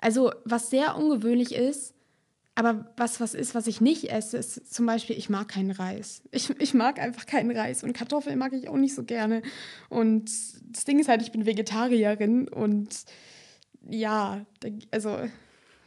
Also, 0.00 0.32
was 0.44 0.68
sehr 0.68 0.98
ungewöhnlich 0.98 1.54
ist, 1.54 1.91
aber 2.54 2.92
was 2.96 3.20
was 3.20 3.34
ist, 3.34 3.54
was 3.54 3.66
ich 3.66 3.80
nicht 3.80 4.10
esse, 4.10 4.36
ist 4.36 4.72
zum 4.72 4.84
Beispiel, 4.84 5.16
ich 5.16 5.30
mag 5.30 5.48
keinen 5.48 5.70
Reis. 5.70 6.22
Ich, 6.32 6.50
ich 6.60 6.74
mag 6.74 6.98
einfach 6.98 7.24
keinen 7.24 7.50
Reis 7.56 7.82
und 7.82 7.94
Kartoffeln 7.94 8.38
mag 8.38 8.52
ich 8.52 8.68
auch 8.68 8.76
nicht 8.76 8.94
so 8.94 9.04
gerne. 9.04 9.42
Und 9.88 10.30
das 10.70 10.84
Ding 10.84 10.98
ist 10.98 11.08
halt, 11.08 11.22
ich 11.22 11.32
bin 11.32 11.46
Vegetarierin 11.46 12.48
und 12.48 13.04
ja, 13.88 14.44
also, 14.90 15.18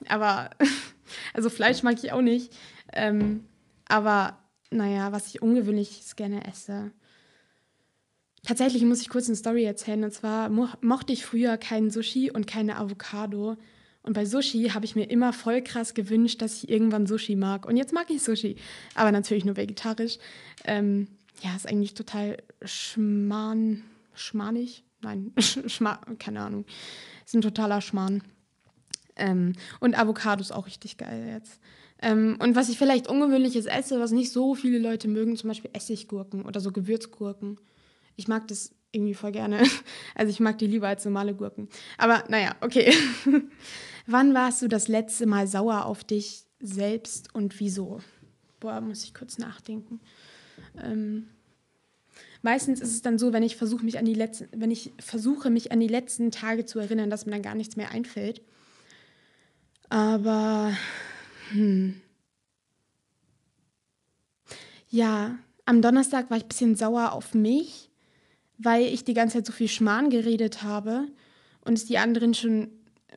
aber, 0.07 0.49
also 1.33 1.49
Fleisch 1.49 1.83
mag 1.83 2.03
ich 2.03 2.11
auch 2.11 2.21
nicht. 2.21 2.51
Ähm, 2.93 3.45
aber 3.87 4.39
naja, 4.71 5.11
was 5.11 5.27
ich 5.27 5.41
ungewöhnlich 5.41 6.01
gerne 6.15 6.47
esse. 6.47 6.91
Tatsächlich 8.43 8.83
muss 8.83 9.01
ich 9.01 9.09
kurz 9.09 9.27
eine 9.27 9.35
Story 9.35 9.63
erzählen. 9.63 10.03
Und 10.03 10.13
zwar 10.13 10.49
mo 10.49 10.67
mochte 10.81 11.13
ich 11.13 11.25
früher 11.25 11.57
keinen 11.57 11.91
Sushi 11.91 12.31
und 12.31 12.47
keine 12.47 12.77
Avocado. 12.77 13.55
Und 14.05 14.13
bei 14.13 14.25
Sushi 14.25 14.69
habe 14.69 14.85
ich 14.85 14.95
mir 14.95 15.09
immer 15.09 15.33
voll 15.33 15.63
krass 15.63 15.95
gewünscht, 15.95 16.41
dass 16.41 16.63
ich 16.63 16.69
irgendwann 16.69 17.07
Sushi 17.07 17.35
mag. 17.35 17.65
Und 17.65 17.75
jetzt 17.75 17.91
mag 17.91 18.09
ich 18.11 18.21
Sushi, 18.21 18.55
aber 18.93 19.11
natürlich 19.11 19.45
nur 19.45 19.57
vegetarisch. 19.57 20.19
Ähm, 20.63 21.07
ja, 21.41 21.55
ist 21.55 21.67
eigentlich 21.67 21.95
total 21.95 22.37
schmarrn, 22.63 23.83
schmarnig. 24.13 24.83
Nein, 25.01 25.33
schma 25.39 25.99
keine 26.19 26.41
Ahnung. 26.41 26.65
Ist 27.25 27.35
ein 27.35 27.41
totaler 27.41 27.81
Schmarrn. 27.81 28.21
Ähm, 29.15 29.53
und 29.79 29.97
Avocado 29.97 30.41
ist 30.41 30.51
auch 30.51 30.67
richtig 30.67 30.97
geil 30.97 31.27
jetzt. 31.33 31.59
Ähm, 32.01 32.37
und 32.39 32.55
was 32.55 32.69
ich 32.69 32.77
vielleicht 32.77 33.07
ungewöhnliches 33.07 33.65
esse, 33.65 33.99
was 33.99 34.11
nicht 34.11 34.31
so 34.31 34.53
viele 34.53 34.77
Leute 34.77 35.07
mögen, 35.07 35.35
zum 35.35 35.47
Beispiel 35.47 35.71
Essiggurken 35.73 36.45
oder 36.45 36.59
so 36.59 36.71
Gewürzgurken. 36.71 37.57
Ich 38.17 38.27
mag 38.27 38.47
das 38.47 38.71
irgendwie 38.95 39.13
voll 39.13 39.31
gerne. 39.31 39.63
Also 40.15 40.29
ich 40.31 40.39
mag 40.39 40.57
die 40.57 40.67
lieber 40.67 40.87
als 40.87 41.03
normale 41.05 41.35
Gurken. 41.35 41.67
Aber 41.97 42.23
naja, 42.29 42.55
okay. 42.61 42.93
Wann 44.07 44.33
warst 44.33 44.61
du 44.61 44.67
das 44.67 44.87
letzte 44.87 45.25
Mal 45.25 45.47
sauer 45.47 45.85
auf 45.85 46.03
dich 46.03 46.45
selbst 46.59 47.33
und 47.33 47.59
wieso? 47.59 47.99
Boah, 48.59 48.81
muss 48.81 49.03
ich 49.03 49.13
kurz 49.13 49.37
nachdenken. 49.37 49.99
Ähm, 50.81 51.27
meistens 52.41 52.79
ist 52.79 52.91
es 52.91 53.01
dann 53.01 53.17
so, 53.17 53.33
wenn 53.33 53.43
ich 53.43 53.57
versuche 53.57 53.83
mich 53.83 53.97
an 53.99 54.05
die 54.05 54.13
letzten, 54.13 54.47
wenn 54.59 54.71
ich 54.71 54.93
versuche 54.99 55.49
mich 55.49 55.71
an 55.71 55.79
die 55.79 55.87
letzten 55.87 56.31
Tage 56.31 56.65
zu 56.65 56.79
erinnern, 56.79 57.09
dass 57.09 57.25
mir 57.25 57.33
dann 57.33 57.41
gar 57.41 57.55
nichts 57.55 57.75
mehr 57.75 57.91
einfällt. 57.91 58.41
Aber 59.89 60.71
hm. 61.51 62.01
ja, 64.89 65.37
am 65.65 65.81
Donnerstag 65.81 66.29
war 66.29 66.37
ich 66.37 66.43
ein 66.43 66.49
bisschen 66.49 66.75
sauer 66.75 67.11
auf 67.11 67.33
mich, 67.33 67.89
weil 68.57 68.85
ich 68.85 69.03
die 69.03 69.13
ganze 69.13 69.37
Zeit 69.37 69.45
so 69.45 69.53
viel 69.53 69.67
Schmarrn 69.67 70.09
geredet 70.09 70.63
habe 70.63 71.07
und 71.61 71.73
es 71.73 71.85
die 71.85 71.97
anderen 71.97 72.33
schon 72.33 72.69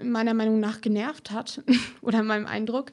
meiner 0.02 0.34
Meinung 0.34 0.60
nach 0.60 0.80
genervt 0.80 1.30
hat 1.30 1.62
oder 2.02 2.22
meinem 2.22 2.46
Eindruck. 2.46 2.92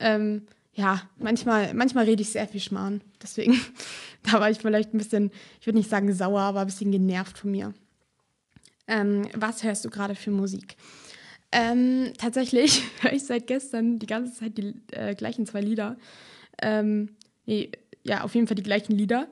Ähm, 0.00 0.42
ja, 0.74 1.02
manchmal, 1.18 1.74
manchmal 1.74 2.04
rede 2.04 2.22
ich 2.22 2.30
sehr 2.30 2.48
viel 2.48 2.60
Schmarrn. 2.60 3.02
Deswegen, 3.22 3.60
da 4.22 4.40
war 4.40 4.50
ich 4.50 4.58
vielleicht 4.58 4.94
ein 4.94 4.98
bisschen, 4.98 5.30
ich 5.60 5.66
würde 5.66 5.78
nicht 5.78 5.90
sagen 5.90 6.12
sauer, 6.12 6.40
aber 6.40 6.60
ein 6.60 6.66
bisschen 6.66 6.92
genervt 6.92 7.38
von 7.38 7.50
mir. 7.50 7.74
Ähm, 8.88 9.28
was 9.34 9.62
hörst 9.62 9.84
du 9.84 9.90
gerade 9.90 10.14
für 10.14 10.30
Musik? 10.30 10.76
Ähm, 11.52 12.12
tatsächlich 12.16 12.82
höre 13.00 13.12
ich 13.12 13.24
seit 13.24 13.46
gestern 13.46 13.98
die 13.98 14.06
ganze 14.06 14.32
Zeit 14.32 14.56
die 14.56 14.74
äh, 14.92 15.14
gleichen 15.14 15.46
zwei 15.46 15.60
Lieder. 15.60 15.96
Ähm, 16.60 17.10
nee, 17.44 17.70
ja, 18.04 18.22
auf 18.22 18.34
jeden 18.34 18.46
Fall 18.46 18.56
die 18.56 18.62
gleichen 18.62 18.96
Lieder. 18.96 19.28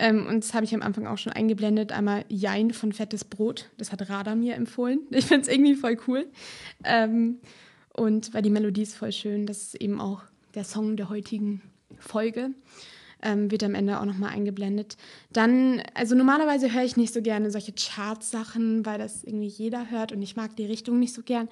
Ähm, 0.00 0.26
und 0.26 0.42
das 0.42 0.54
habe 0.54 0.64
ich 0.64 0.74
am 0.74 0.80
Anfang 0.80 1.06
auch 1.06 1.18
schon 1.18 1.34
eingeblendet. 1.34 1.92
Einmal 1.92 2.24
Jein 2.28 2.70
von 2.72 2.92
Fettes 2.92 3.22
Brot. 3.22 3.68
Das 3.76 3.92
hat 3.92 4.08
Rada 4.08 4.34
mir 4.34 4.54
empfohlen. 4.54 5.00
Ich 5.10 5.26
finde 5.26 5.42
es 5.42 5.48
irgendwie 5.48 5.74
voll 5.74 5.98
cool. 6.08 6.26
Ähm, 6.84 7.38
und 7.92 8.32
weil 8.32 8.40
die 8.40 8.50
Melodie 8.50 8.82
ist 8.82 8.96
voll 8.96 9.12
schön. 9.12 9.46
Das 9.46 9.58
ist 9.58 9.74
eben 9.74 10.00
auch 10.00 10.22
der 10.54 10.64
Song 10.64 10.96
der 10.96 11.10
heutigen 11.10 11.60
Folge. 11.98 12.52
Ähm, 13.22 13.50
wird 13.50 13.62
am 13.62 13.74
Ende 13.74 14.00
auch 14.00 14.06
nochmal 14.06 14.30
eingeblendet. 14.30 14.96
Dann, 15.34 15.82
also 15.92 16.14
normalerweise 16.14 16.72
höre 16.72 16.84
ich 16.84 16.96
nicht 16.96 17.12
so 17.12 17.20
gerne 17.20 17.50
solche 17.50 17.74
Chartsachen, 17.78 18.86
weil 18.86 18.98
das 18.98 19.22
irgendwie 19.22 19.48
jeder 19.48 19.90
hört 19.90 20.12
und 20.12 20.22
ich 20.22 20.34
mag 20.34 20.56
die 20.56 20.64
Richtung 20.64 20.98
nicht 20.98 21.12
so 21.12 21.22
gern. 21.22 21.50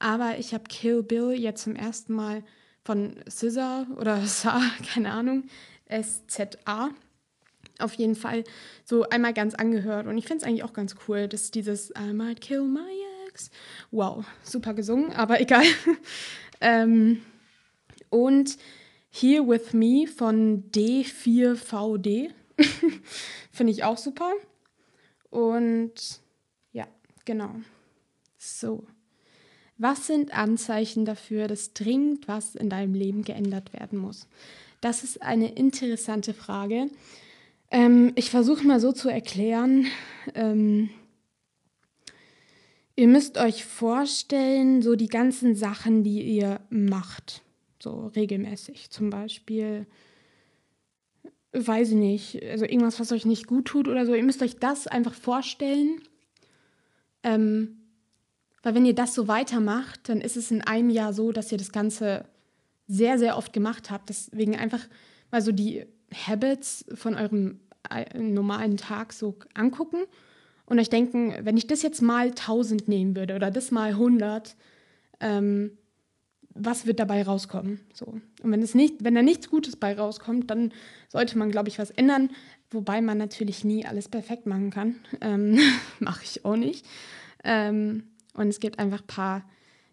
Aber 0.00 0.38
ich 0.40 0.52
habe 0.52 0.64
Kill 0.64 1.04
Bill 1.04 1.30
jetzt 1.30 1.62
zum 1.62 1.76
ersten 1.76 2.14
Mal 2.14 2.42
von 2.82 3.14
SZA 3.30 3.86
oder 4.00 4.20
Sa, 4.22 4.60
keine 4.92 5.12
Ahnung, 5.12 5.44
S-Z-A 5.86 6.90
auf 7.78 7.94
jeden 7.94 8.14
Fall 8.14 8.44
so 8.84 9.08
einmal 9.08 9.32
ganz 9.32 9.54
angehört. 9.54 10.06
Und 10.06 10.18
ich 10.18 10.26
finde 10.26 10.42
es 10.42 10.48
eigentlich 10.48 10.64
auch 10.64 10.72
ganz 10.72 10.94
cool, 11.08 11.28
dass 11.28 11.50
dieses 11.50 11.90
I 11.90 12.12
might 12.12 12.40
kill 12.40 12.62
my 12.62 12.80
ex. 13.28 13.50
Wow, 13.90 14.24
super 14.42 14.74
gesungen, 14.74 15.12
aber 15.12 15.40
egal. 15.40 15.64
ähm, 16.60 17.22
und 18.10 18.56
Here 19.10 19.46
With 19.46 19.72
Me 19.72 20.06
von 20.06 20.70
D4VD. 20.70 22.30
finde 23.50 23.72
ich 23.72 23.84
auch 23.84 23.98
super. 23.98 24.32
Und 25.30 26.20
ja, 26.72 26.86
genau. 27.24 27.54
So. 28.38 28.84
Was 29.76 30.06
sind 30.06 30.32
Anzeichen 30.32 31.04
dafür, 31.04 31.48
dass 31.48 31.72
dringend 31.74 32.28
was 32.28 32.54
in 32.54 32.70
deinem 32.70 32.94
Leben 32.94 33.22
geändert 33.22 33.72
werden 33.72 33.98
muss? 33.98 34.28
Das 34.80 35.02
ist 35.02 35.22
eine 35.22 35.52
interessante 35.52 36.34
Frage. 36.34 36.88
Ähm, 37.74 38.12
ich 38.14 38.30
versuche 38.30 38.64
mal 38.64 38.78
so 38.78 38.92
zu 38.92 39.08
erklären. 39.08 39.86
Ähm, 40.36 40.90
ihr 42.94 43.08
müsst 43.08 43.36
euch 43.36 43.64
vorstellen, 43.64 44.80
so 44.80 44.94
die 44.94 45.08
ganzen 45.08 45.56
Sachen, 45.56 46.04
die 46.04 46.22
ihr 46.22 46.60
macht, 46.70 47.42
so 47.82 48.12
regelmäßig. 48.14 48.90
Zum 48.90 49.10
Beispiel, 49.10 49.88
weiß 51.52 51.88
ich 51.88 51.96
nicht, 51.96 52.42
also 52.44 52.64
irgendwas, 52.64 53.00
was 53.00 53.10
euch 53.10 53.26
nicht 53.26 53.48
gut 53.48 53.64
tut 53.64 53.88
oder 53.88 54.06
so. 54.06 54.14
Ihr 54.14 54.22
müsst 54.22 54.42
euch 54.42 54.60
das 54.60 54.86
einfach 54.86 55.14
vorstellen. 55.14 56.00
Ähm, 57.24 57.78
weil 58.62 58.76
wenn 58.76 58.86
ihr 58.86 58.94
das 58.94 59.14
so 59.14 59.26
weitermacht, 59.26 60.08
dann 60.08 60.20
ist 60.20 60.36
es 60.36 60.52
in 60.52 60.62
einem 60.62 60.90
Jahr 60.90 61.12
so, 61.12 61.32
dass 61.32 61.50
ihr 61.50 61.58
das 61.58 61.72
Ganze 61.72 62.24
sehr, 62.86 63.18
sehr 63.18 63.36
oft 63.36 63.52
gemacht 63.52 63.90
habt. 63.90 64.10
Deswegen 64.10 64.54
einfach 64.54 64.86
mal 65.32 65.42
so 65.42 65.50
die 65.50 65.86
Habits 66.14 66.84
von 66.94 67.14
eurem 67.16 67.60
normalen 68.18 68.76
Tag 68.76 69.12
so 69.12 69.36
angucken 69.54 69.98
und 70.66 70.78
euch 70.78 70.90
denken, 70.90 71.34
wenn 71.42 71.56
ich 71.56 71.66
das 71.66 71.82
jetzt 71.82 72.02
mal 72.02 72.28
1000 72.28 72.88
nehmen 72.88 73.16
würde 73.16 73.34
oder 73.34 73.50
das 73.50 73.70
mal 73.70 73.90
100, 73.90 74.56
ähm, 75.20 75.78
was 76.54 76.86
wird 76.86 77.00
dabei 77.00 77.22
rauskommen? 77.22 77.80
So. 77.92 78.06
Und 78.06 78.52
wenn, 78.52 78.62
es 78.62 78.74
nicht, 78.74 79.04
wenn 79.04 79.14
da 79.14 79.22
nichts 79.22 79.50
Gutes 79.50 79.76
bei 79.76 79.96
rauskommt, 79.96 80.50
dann 80.50 80.72
sollte 81.08 81.36
man, 81.36 81.50
glaube 81.50 81.68
ich, 81.68 81.78
was 81.78 81.90
ändern, 81.90 82.30
wobei 82.70 83.00
man 83.00 83.18
natürlich 83.18 83.64
nie 83.64 83.84
alles 83.84 84.08
perfekt 84.08 84.46
machen 84.46 84.70
kann. 84.70 84.96
Ähm, 85.20 85.58
Mache 85.98 86.24
ich 86.24 86.44
auch 86.44 86.56
nicht. 86.56 86.86
Ähm, 87.42 88.04
und 88.34 88.48
es 88.48 88.60
gibt 88.60 88.78
einfach 88.78 89.00
ein 89.00 89.06
paar 89.06 89.44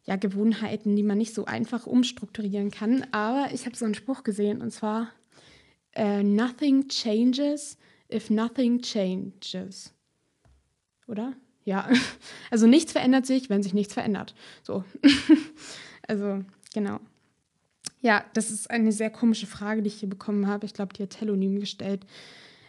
ja, 0.05 0.15
Gewohnheiten, 0.15 0.95
die 0.95 1.03
man 1.03 1.17
nicht 1.17 1.33
so 1.33 1.45
einfach 1.45 1.85
umstrukturieren 1.85 2.71
kann. 2.71 3.05
Aber 3.11 3.49
ich 3.53 3.65
habe 3.65 3.75
so 3.75 3.85
einen 3.85 3.95
Spruch 3.95 4.23
gesehen 4.23 4.61
und 4.61 4.71
zwar: 4.71 5.09
uh, 5.97 6.23
Nothing 6.23 6.87
changes 6.87 7.77
if 8.11 8.29
nothing 8.29 8.81
changes. 8.81 9.93
Oder? 11.07 11.33
Ja, 11.63 11.89
also 12.51 12.67
nichts 12.67 12.91
verändert 12.91 13.25
sich, 13.25 13.49
wenn 13.49 13.63
sich 13.63 13.73
nichts 13.73 13.93
verändert. 13.93 14.33
So. 14.63 14.83
also, 16.07 16.43
genau. 16.73 16.99
Ja, 18.01 18.25
das 18.33 18.49
ist 18.49 18.69
eine 18.69 18.91
sehr 18.91 19.11
komische 19.11 19.45
Frage, 19.45 19.81
die 19.81 19.87
ich 19.87 19.99
hier 19.99 20.09
bekommen 20.09 20.47
habe. 20.47 20.65
Ich 20.65 20.73
glaube, 20.73 20.93
die 20.93 21.03
hat 21.03 21.11
Telonym 21.11 21.59
gestellt. 21.59 22.05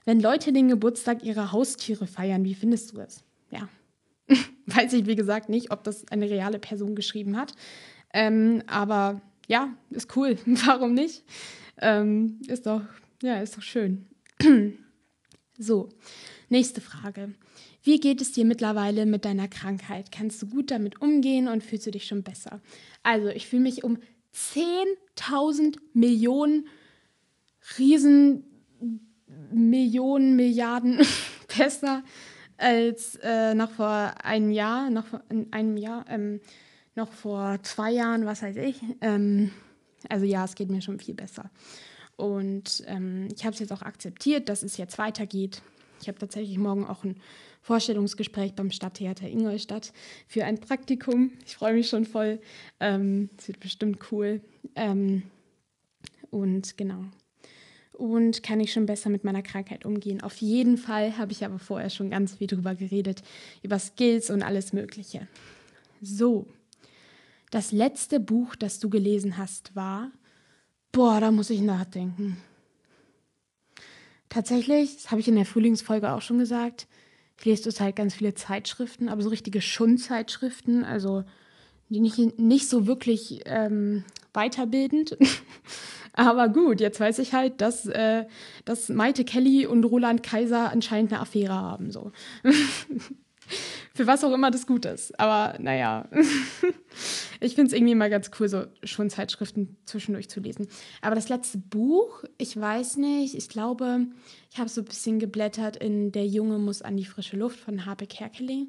Wenn 0.05 0.21
Leute 0.21 0.53
den 0.53 0.69
Geburtstag 0.69 1.23
ihrer 1.23 1.53
Haustiere 1.53 2.07
feiern, 2.07 2.45
wie 2.45 2.55
findest 2.55 2.93
du 2.93 3.01
es? 3.01 3.23
Ja. 3.51 3.69
Weiß 4.67 4.93
ich, 4.93 5.07
wie 5.07 5.17
gesagt, 5.17 5.49
nicht, 5.49 5.71
ob 5.71 5.85
das 5.85 6.07
eine 6.09 6.29
reale 6.29 6.59
Person 6.59 6.95
geschrieben 6.95 7.37
hat. 7.37 7.53
Ähm, 8.13 8.63
aber 8.67 9.23
ja, 9.49 9.73
ist 9.91 10.15
cool. 10.17 10.37
Warum 10.45 10.93
nicht? 10.93 11.25
Ähm, 11.81 12.41
ist 12.47 12.67
doch, 12.67 12.83
ja, 13.23 13.41
ist 13.41 13.57
doch 13.57 13.63
schön. 13.63 14.07
so, 15.59 15.89
nächste 16.49 16.81
Frage. 16.81 17.35
Wie 17.83 17.99
geht 17.99 18.21
es 18.21 18.33
dir 18.33 18.45
mittlerweile 18.45 19.07
mit 19.07 19.25
deiner 19.25 19.49
Krankheit? 19.49 20.13
Kannst 20.13 20.43
du 20.43 20.47
gut 20.47 20.71
damit 20.71 21.01
umgehen 21.01 21.49
und 21.49 21.65
fühlst 21.65 21.87
du 21.87 21.91
dich 21.91 22.05
schon 22.07 22.23
besser? 22.23 22.61
Also, 23.03 23.29
ich 23.29 23.47
fühle 23.47 23.63
mich 23.63 23.83
um 23.85 23.99
10.000 24.35 25.79
Millionen 25.93 26.67
Riesen, 27.79 28.45
Millionen, 29.53 30.37
Milliarden 30.37 31.01
besser 31.57 32.03
als 32.57 33.17
äh, 33.23 33.55
noch 33.55 33.71
vor 33.71 34.15
einem 34.23 34.51
Jahr, 34.51 34.91
noch 34.91 35.07
vor 35.07 35.23
einem 35.51 35.77
Jahr, 35.77 36.05
ähm, 36.09 36.41
noch 36.95 37.13
vor 37.13 37.59
zwei 37.63 37.91
Jahren, 37.91 38.27
was 38.27 38.43
weiß 38.43 38.57
ich. 38.57 38.81
Ähm, 39.01 39.51
also 40.09 40.25
ja, 40.25 40.45
es 40.45 40.55
geht 40.55 40.71
mir 40.71 40.83
schon 40.83 40.99
viel 40.99 41.15
besser. 41.15 41.51
Und 42.17 42.85
ähm, 42.87 43.29
ich 43.35 43.45
habe 43.45 43.55
es 43.55 43.61
jetzt 43.61 43.73
auch 43.73 43.83
akzeptiert, 43.83 44.49
dass 44.49 44.63
es 44.63 44.77
jetzt 44.77 44.99
weitergeht. 44.99 45.63
Ich 46.01 46.09
habe 46.09 46.19
tatsächlich 46.19 46.59
morgen 46.59 46.87
auch 46.87 47.05
ein 47.05 47.17
Vorstellungsgespräch 47.63 48.55
beim 48.55 48.71
Stadttheater 48.71 49.29
Ingolstadt 49.29 49.93
für 50.27 50.45
ein 50.45 50.59
Praktikum. 50.59 51.33
Ich 51.47 51.57
freue 51.57 51.75
mich 51.75 51.89
schon 51.89 52.05
voll. 52.05 52.41
Ähm, 52.81 53.31
es 53.39 53.49
wird 53.49 53.61
bestimmt 53.61 53.99
cool. 54.11 54.41
Ähm, 54.75 55.23
und 56.31 56.77
genau. 56.77 57.05
Und 57.93 58.43
kann 58.43 58.59
ich 58.59 58.73
schon 58.73 58.87
besser 58.87 59.11
mit 59.11 59.23
meiner 59.23 59.43
Krankheit 59.43 59.85
umgehen. 59.85 60.23
Auf 60.23 60.39
jeden 60.39 60.77
Fall 60.77 61.19
habe 61.19 61.31
ich 61.31 61.45
aber 61.45 61.61
vorher 61.61 61.91
schon 61.91 62.11
ganz 62.11 62.35
viel 62.37 62.49
drüber 62.49 62.75
geredet, 62.75 63.23
über 63.63 63.79
Skills 63.79 64.29
und 64.31 64.43
alles 64.43 64.73
Mögliche. 64.73 65.29
So, 66.01 66.47
das 67.51 67.71
letzte 67.71 68.19
Buch, 68.19 68.57
das 68.57 68.81
du 68.81 68.89
gelesen 68.89 69.37
hast, 69.37 69.77
war, 69.77 70.11
boah, 70.93 71.21
da 71.21 71.31
muss 71.31 71.51
ich 71.51 71.61
nachdenken. 71.61 72.37
Tatsächlich, 74.29 74.95
das 74.97 75.11
habe 75.11 75.21
ich 75.21 75.29
in 75.29 75.37
der 75.37 75.45
Frühlingsfolge 75.47 76.13
auch 76.13 76.23
schon 76.23 76.39
gesagt, 76.39 76.87
ich 77.39 77.45
lese 77.45 77.63
zurzeit 77.63 77.97
ganz 77.97 78.15
viele 78.15 78.35
Zeitschriften, 78.35 79.09
aber 79.09 79.21
so 79.23 79.29
richtige 79.29 79.61
Schundzeitschriften, 79.61 80.85
also 80.85 81.25
die 81.89 82.01
nicht, 82.01 82.39
nicht 82.39 82.69
so 82.69 82.87
wirklich 82.87 83.41
ähm, 83.47 84.05
weiterbildend. 84.33 85.19
aber 86.13 86.49
gut, 86.49 86.81
jetzt 86.81 87.01
weiß 87.01 87.19
ich 87.19 87.35
halt, 87.35 87.61
dass, 87.61 87.87
äh, 87.87 88.27
dass 88.65 88.89
Maite 88.89 89.25
Kelly 89.25 89.67
und 89.67 89.85
Roland 89.85 90.23
Kaiser 90.23 90.71
anscheinend 90.71 91.13
eine 91.13 91.21
Affäre 91.21 91.55
haben. 91.55 91.91
So. 91.91 92.13
Für 93.95 94.07
was 94.07 94.25
auch 94.25 94.33
immer 94.33 94.51
das 94.51 94.67
gut 94.67 94.87
ist. 94.87 95.19
Aber 95.21 95.59
naja, 95.59 96.09
ich 97.41 97.55
finde 97.55 97.69
es 97.69 97.73
irgendwie 97.75 97.95
mal 97.95 98.09
ganz 98.09 98.31
cool, 98.39 98.49
so 98.49 98.65
schon 98.85 99.11
Zeitschriften 99.11 99.77
zwischendurch 99.85 100.31
zu 100.31 100.41
lesen. 100.41 100.69
Aber 101.03 101.15
das 101.15 101.29
letzte 101.29 101.59
Buch, 101.59 102.25
ich 102.39 102.59
weiß 102.59 102.97
nicht, 102.97 103.35
ich 103.35 103.49
glaube, 103.49 104.07
ich 104.51 104.59
habe 104.59 104.71
so 104.71 104.81
ein 104.81 104.87
bisschen 104.87 105.19
geblättert 105.19 105.77
in 105.77 106.11
Der 106.13 106.27
Junge 106.27 106.59
muss 106.59 106.81
an 106.81 106.97
die 106.97 107.05
frische 107.05 107.37
Luft 107.37 107.61
von 107.61 107.85
Harpe 107.85 108.07
Kerkeling, 108.07 108.69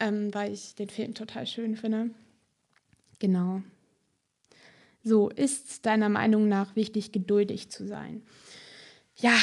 ähm, 0.00 0.34
weil 0.34 0.52
ich 0.52 0.74
den 0.74 0.88
Film 0.88 1.14
total 1.14 1.46
schön 1.46 1.76
finde. 1.76 2.10
Genau. 3.20 3.62
So, 5.04 5.28
ist 5.28 5.86
deiner 5.86 6.08
Meinung 6.08 6.48
nach 6.48 6.74
wichtig, 6.74 7.12
geduldig 7.12 7.70
zu 7.70 7.86
sein? 7.86 8.22
Ja, 9.16 9.34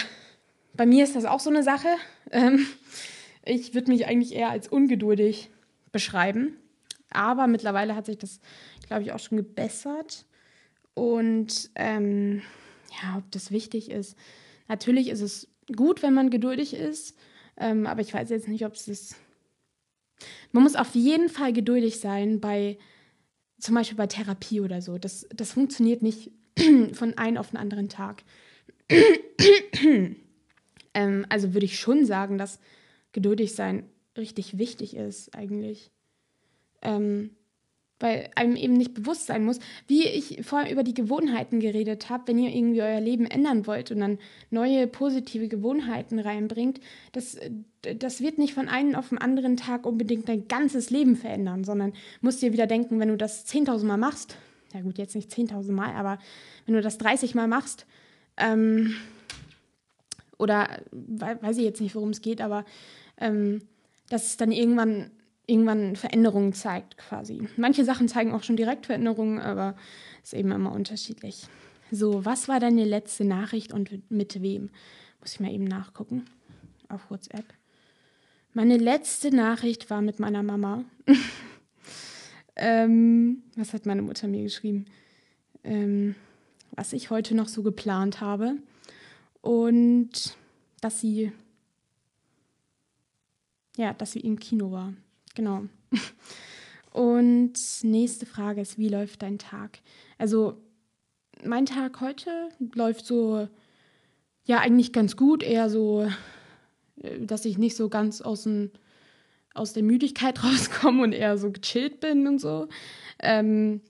bei 0.73 0.85
mir 0.85 1.03
ist 1.03 1.15
das 1.15 1.25
auch 1.25 1.39
so 1.39 1.49
eine 1.49 1.63
Sache. 1.63 1.87
Ähm, 2.31 2.65
ich 3.45 3.73
würde 3.73 3.91
mich 3.91 4.07
eigentlich 4.07 4.33
eher 4.33 4.49
als 4.49 4.67
ungeduldig 4.67 5.49
beschreiben. 5.91 6.57
Aber 7.11 7.47
mittlerweile 7.47 7.95
hat 7.95 8.07
sich 8.07 8.17
das, 8.17 8.39
glaube 8.87 9.03
ich, 9.03 9.11
auch 9.11 9.19
schon 9.19 9.37
gebessert. 9.37 10.25
Und 10.93 11.69
ähm, 11.75 12.41
ja, 13.01 13.17
ob 13.17 13.31
das 13.31 13.51
wichtig 13.51 13.91
ist. 13.91 14.17
Natürlich 14.67 15.09
ist 15.09 15.21
es 15.21 15.47
gut, 15.75 16.03
wenn 16.03 16.13
man 16.13 16.29
geduldig 16.29 16.73
ist. 16.73 17.17
Ähm, 17.57 17.87
aber 17.87 18.01
ich 18.01 18.13
weiß 18.13 18.29
jetzt 18.29 18.47
nicht, 18.47 18.65
ob 18.65 18.73
es 18.73 18.87
ist. 18.87 19.15
Man 20.51 20.63
muss 20.63 20.75
auf 20.75 20.95
jeden 20.95 21.29
Fall 21.29 21.53
geduldig 21.53 21.99
sein 21.99 22.39
bei, 22.39 22.77
zum 23.59 23.75
Beispiel 23.75 23.97
bei 23.97 24.07
Therapie 24.07 24.61
oder 24.61 24.81
so. 24.81 24.97
Das, 24.97 25.27
das 25.33 25.51
funktioniert 25.51 26.01
nicht 26.01 26.31
von 26.93 27.17
einem 27.17 27.37
auf 27.37 27.49
den 27.51 27.57
anderen 27.57 27.89
Tag. 27.89 28.23
ähm, 30.93 31.25
also 31.29 31.53
würde 31.53 31.65
ich 31.65 31.79
schon 31.79 32.05
sagen, 32.05 32.37
dass 32.37 32.59
geduldig 33.15 33.55
sein 33.55 33.85
richtig 34.17 34.57
wichtig 34.57 34.95
ist 34.95 35.35
eigentlich. 35.35 35.91
Ähm, 36.81 37.31
weil 37.97 38.29
einem 38.35 38.57
eben 38.57 38.73
nicht 38.73 38.93
bewusst 38.93 39.27
sein 39.27 39.45
muss, 39.45 39.59
wie 39.87 40.05
ich 40.05 40.45
vorher 40.45 40.69
über 40.69 40.83
die 40.83 40.93
Gewohnheiten 40.93 41.61
geredet 41.61 42.09
habe, 42.09 42.27
wenn 42.27 42.37
ihr 42.37 42.53
irgendwie 42.53 42.81
euer 42.81 42.99
Leben 42.99 43.25
ändern 43.25 43.67
wollt 43.67 43.89
und 43.89 44.01
dann 44.01 44.19
neue 44.49 44.85
positive 44.85 45.47
Gewohnheiten 45.47 46.19
reinbringt, 46.19 46.81
das, 47.13 47.37
das 47.81 48.19
wird 48.19 48.37
nicht 48.37 48.53
von 48.53 48.67
einem 48.67 48.95
auf 48.95 49.09
den 49.09 49.17
anderen 49.17 49.55
Tag 49.55 49.85
unbedingt 49.85 50.27
dein 50.27 50.49
ganzes 50.49 50.89
Leben 50.89 51.15
verändern, 51.15 51.63
sondern 51.63 51.93
musst 52.19 52.41
dir 52.41 52.51
wieder 52.51 52.67
denken, 52.67 52.99
wenn 52.99 53.07
du 53.07 53.17
das 53.17 53.47
10.000 53.47 53.85
Mal 53.85 53.97
machst, 53.97 54.35
ja 54.73 54.81
gut, 54.81 54.97
jetzt 54.97 55.15
nicht 55.15 55.31
10.000 55.31 55.71
Mal, 55.71 55.93
aber 55.93 56.19
wenn 56.65 56.75
du 56.75 56.81
das 56.81 56.97
30 56.97 57.33
Mal 57.33 57.47
machst, 57.47 57.85
ähm, 58.35 58.93
oder 60.37 60.81
weiß 60.91 61.57
ich 61.57 61.63
jetzt 61.63 61.79
nicht, 61.79 61.95
worum 61.95 62.09
es 62.09 62.21
geht, 62.21 62.41
aber 62.41 62.65
ähm, 63.17 63.61
dass 64.09 64.25
es 64.25 64.37
dann 64.37 64.51
irgendwann, 64.51 65.11
irgendwann 65.47 65.95
Veränderungen 65.95 66.53
zeigt 66.53 66.97
quasi. 66.97 67.47
Manche 67.57 67.85
Sachen 67.85 68.07
zeigen 68.07 68.33
auch 68.33 68.43
schon 68.43 68.57
direkt 68.57 68.85
Veränderungen, 68.85 69.39
aber 69.39 69.75
ist 70.23 70.33
eben 70.33 70.51
immer 70.51 70.71
unterschiedlich. 70.71 71.47
So, 71.91 72.25
was 72.25 72.47
war 72.47 72.59
deine 72.59 72.83
letzte 72.83 73.25
Nachricht 73.25 73.71
und 73.73 74.11
mit 74.11 74.41
wem? 74.41 74.69
Muss 75.21 75.33
ich 75.33 75.39
mal 75.39 75.51
eben 75.51 75.65
nachgucken 75.65 76.25
auf 76.89 77.09
WhatsApp. 77.09 77.45
Meine 78.53 78.77
letzte 78.77 79.35
Nachricht 79.35 79.89
war 79.89 80.01
mit 80.01 80.19
meiner 80.19 80.43
Mama. 80.43 80.85
ähm, 82.55 83.43
was 83.55 83.73
hat 83.73 83.85
meine 83.85 84.01
Mutter 84.01 84.27
mir 84.27 84.43
geschrieben? 84.43 84.85
Ähm, 85.63 86.15
was 86.71 86.93
ich 86.93 87.09
heute 87.09 87.35
noch 87.35 87.47
so 87.47 87.63
geplant 87.63 88.21
habe. 88.21 88.55
Und 89.41 90.35
dass 90.81 91.01
sie 91.01 91.31
ja, 93.77 93.93
dass 93.93 94.11
sie 94.11 94.19
im 94.19 94.39
Kino 94.39 94.71
war. 94.71 94.93
Genau. 95.35 95.63
Und 96.91 97.53
nächste 97.83 98.25
Frage 98.25 98.61
ist, 98.61 98.77
wie 98.77 98.89
läuft 98.89 99.21
dein 99.21 99.37
Tag? 99.37 99.79
Also 100.17 100.61
mein 101.43 101.65
Tag 101.65 101.99
heute 101.99 102.49
läuft 102.73 103.05
so, 103.05 103.49
ja, 104.45 104.59
eigentlich 104.59 104.93
ganz 104.93 105.17
gut, 105.17 105.43
eher 105.43 105.69
so, 105.69 106.07
äh, 107.01 107.19
dass 107.19 107.45
ich 107.45 107.57
nicht 107.57 107.75
so 107.75 107.89
ganz 107.89 108.21
aus, 108.21 108.43
dem, 108.43 108.71
aus 109.53 109.73
der 109.73 109.83
Müdigkeit 109.83 110.41
rauskomme 110.43 111.03
und 111.03 111.11
eher 111.11 111.37
so 111.37 111.51
gechillt 111.51 111.99
bin 111.99 112.27
und 112.27 112.39
so. 112.39 112.69
Ähm, 113.19 113.81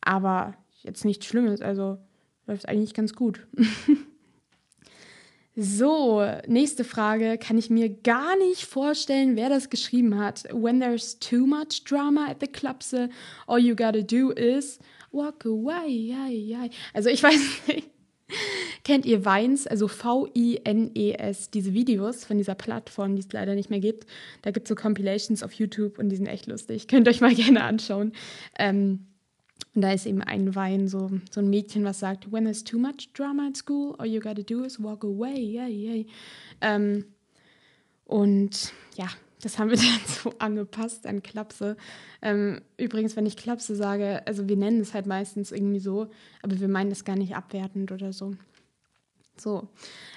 aber 0.00 0.54
jetzt 0.82 1.04
nichts 1.04 1.26
Schlimmes, 1.26 1.60
also 1.60 1.98
läuft 2.46 2.68
eigentlich 2.68 2.94
ganz 2.94 3.14
gut. 3.14 3.46
So, 5.56 6.26
nächste 6.48 6.82
Frage. 6.82 7.38
Kann 7.38 7.56
ich 7.58 7.70
mir 7.70 7.88
gar 7.88 8.36
nicht 8.36 8.64
vorstellen, 8.64 9.36
wer 9.36 9.48
das 9.48 9.70
geschrieben 9.70 10.18
hat. 10.18 10.44
When 10.52 10.80
there's 10.80 11.18
too 11.20 11.46
much 11.46 11.84
drama 11.84 12.26
at 12.28 12.40
the 12.40 12.48
club, 12.48 12.82
so 12.82 13.08
all 13.46 13.60
you 13.60 13.76
gotta 13.76 14.02
do 14.02 14.30
is 14.32 14.80
walk 15.12 15.46
away. 15.46 16.12
Also 16.92 17.08
ich 17.08 17.22
weiß 17.22 17.68
nicht. 17.68 17.90
Kennt 18.82 19.06
ihr 19.06 19.24
Vines, 19.24 19.66
also 19.66 19.86
V-I-N-E-S, 19.86 21.50
diese 21.50 21.72
Videos 21.72 22.24
von 22.24 22.36
dieser 22.36 22.54
Plattform, 22.54 23.14
die 23.14 23.20
es 23.20 23.32
leider 23.32 23.54
nicht 23.54 23.70
mehr 23.70 23.80
gibt? 23.80 24.06
Da 24.42 24.50
gibt 24.50 24.66
es 24.66 24.68
so 24.68 24.74
Compilations 24.74 25.42
auf 25.42 25.52
YouTube 25.52 25.98
und 25.98 26.08
die 26.08 26.16
sind 26.16 26.26
echt 26.26 26.46
lustig. 26.46 26.88
Könnt 26.88 27.06
ihr 27.06 27.10
euch 27.10 27.20
mal 27.20 27.34
gerne 27.34 27.62
anschauen. 27.62 28.12
Ähm, 28.58 29.06
Und 29.74 29.82
da 29.82 29.92
ist 29.92 30.06
eben 30.06 30.22
ein 30.22 30.54
Wein, 30.54 30.86
so, 30.86 31.10
so 31.30 31.40
ein 31.40 31.50
Mädchen, 31.50 31.84
was 31.84 31.98
sagt, 31.98 32.30
when 32.30 32.44
there's 32.44 32.62
too 32.62 32.78
much 32.78 33.12
drama 33.12 33.48
at 33.48 33.56
school, 33.56 33.94
all 33.98 34.06
you 34.06 34.20
gotta 34.20 34.42
do 34.42 34.62
is 34.62 34.80
walk 34.80 35.02
away, 35.02 35.34
yay, 35.34 35.68
yay. 35.70 36.06
Ähm, 36.60 37.04
und 38.04 38.72
ja, 38.96 39.08
das 39.42 39.58
haben 39.58 39.70
wir 39.70 39.76
dann 39.76 40.00
so 40.06 40.32
angepasst 40.38 41.06
an 41.06 41.22
Klapse. 41.22 41.76
Ähm, 42.22 42.60
übrigens, 42.76 43.16
wenn 43.16 43.26
ich 43.26 43.36
Klapse 43.36 43.74
sage, 43.74 44.22
also 44.26 44.48
wir 44.48 44.56
nennen 44.56 44.80
es 44.80 44.94
halt 44.94 45.06
meistens 45.06 45.50
irgendwie 45.52 45.80
so, 45.80 46.08
aber 46.42 46.58
wir 46.60 46.68
meinen 46.68 46.92
es 46.92 47.04
gar 47.04 47.16
nicht 47.16 47.34
abwertend 47.34 47.90
oder 47.90 48.12
so. 48.12 48.34
So, 49.36 49.68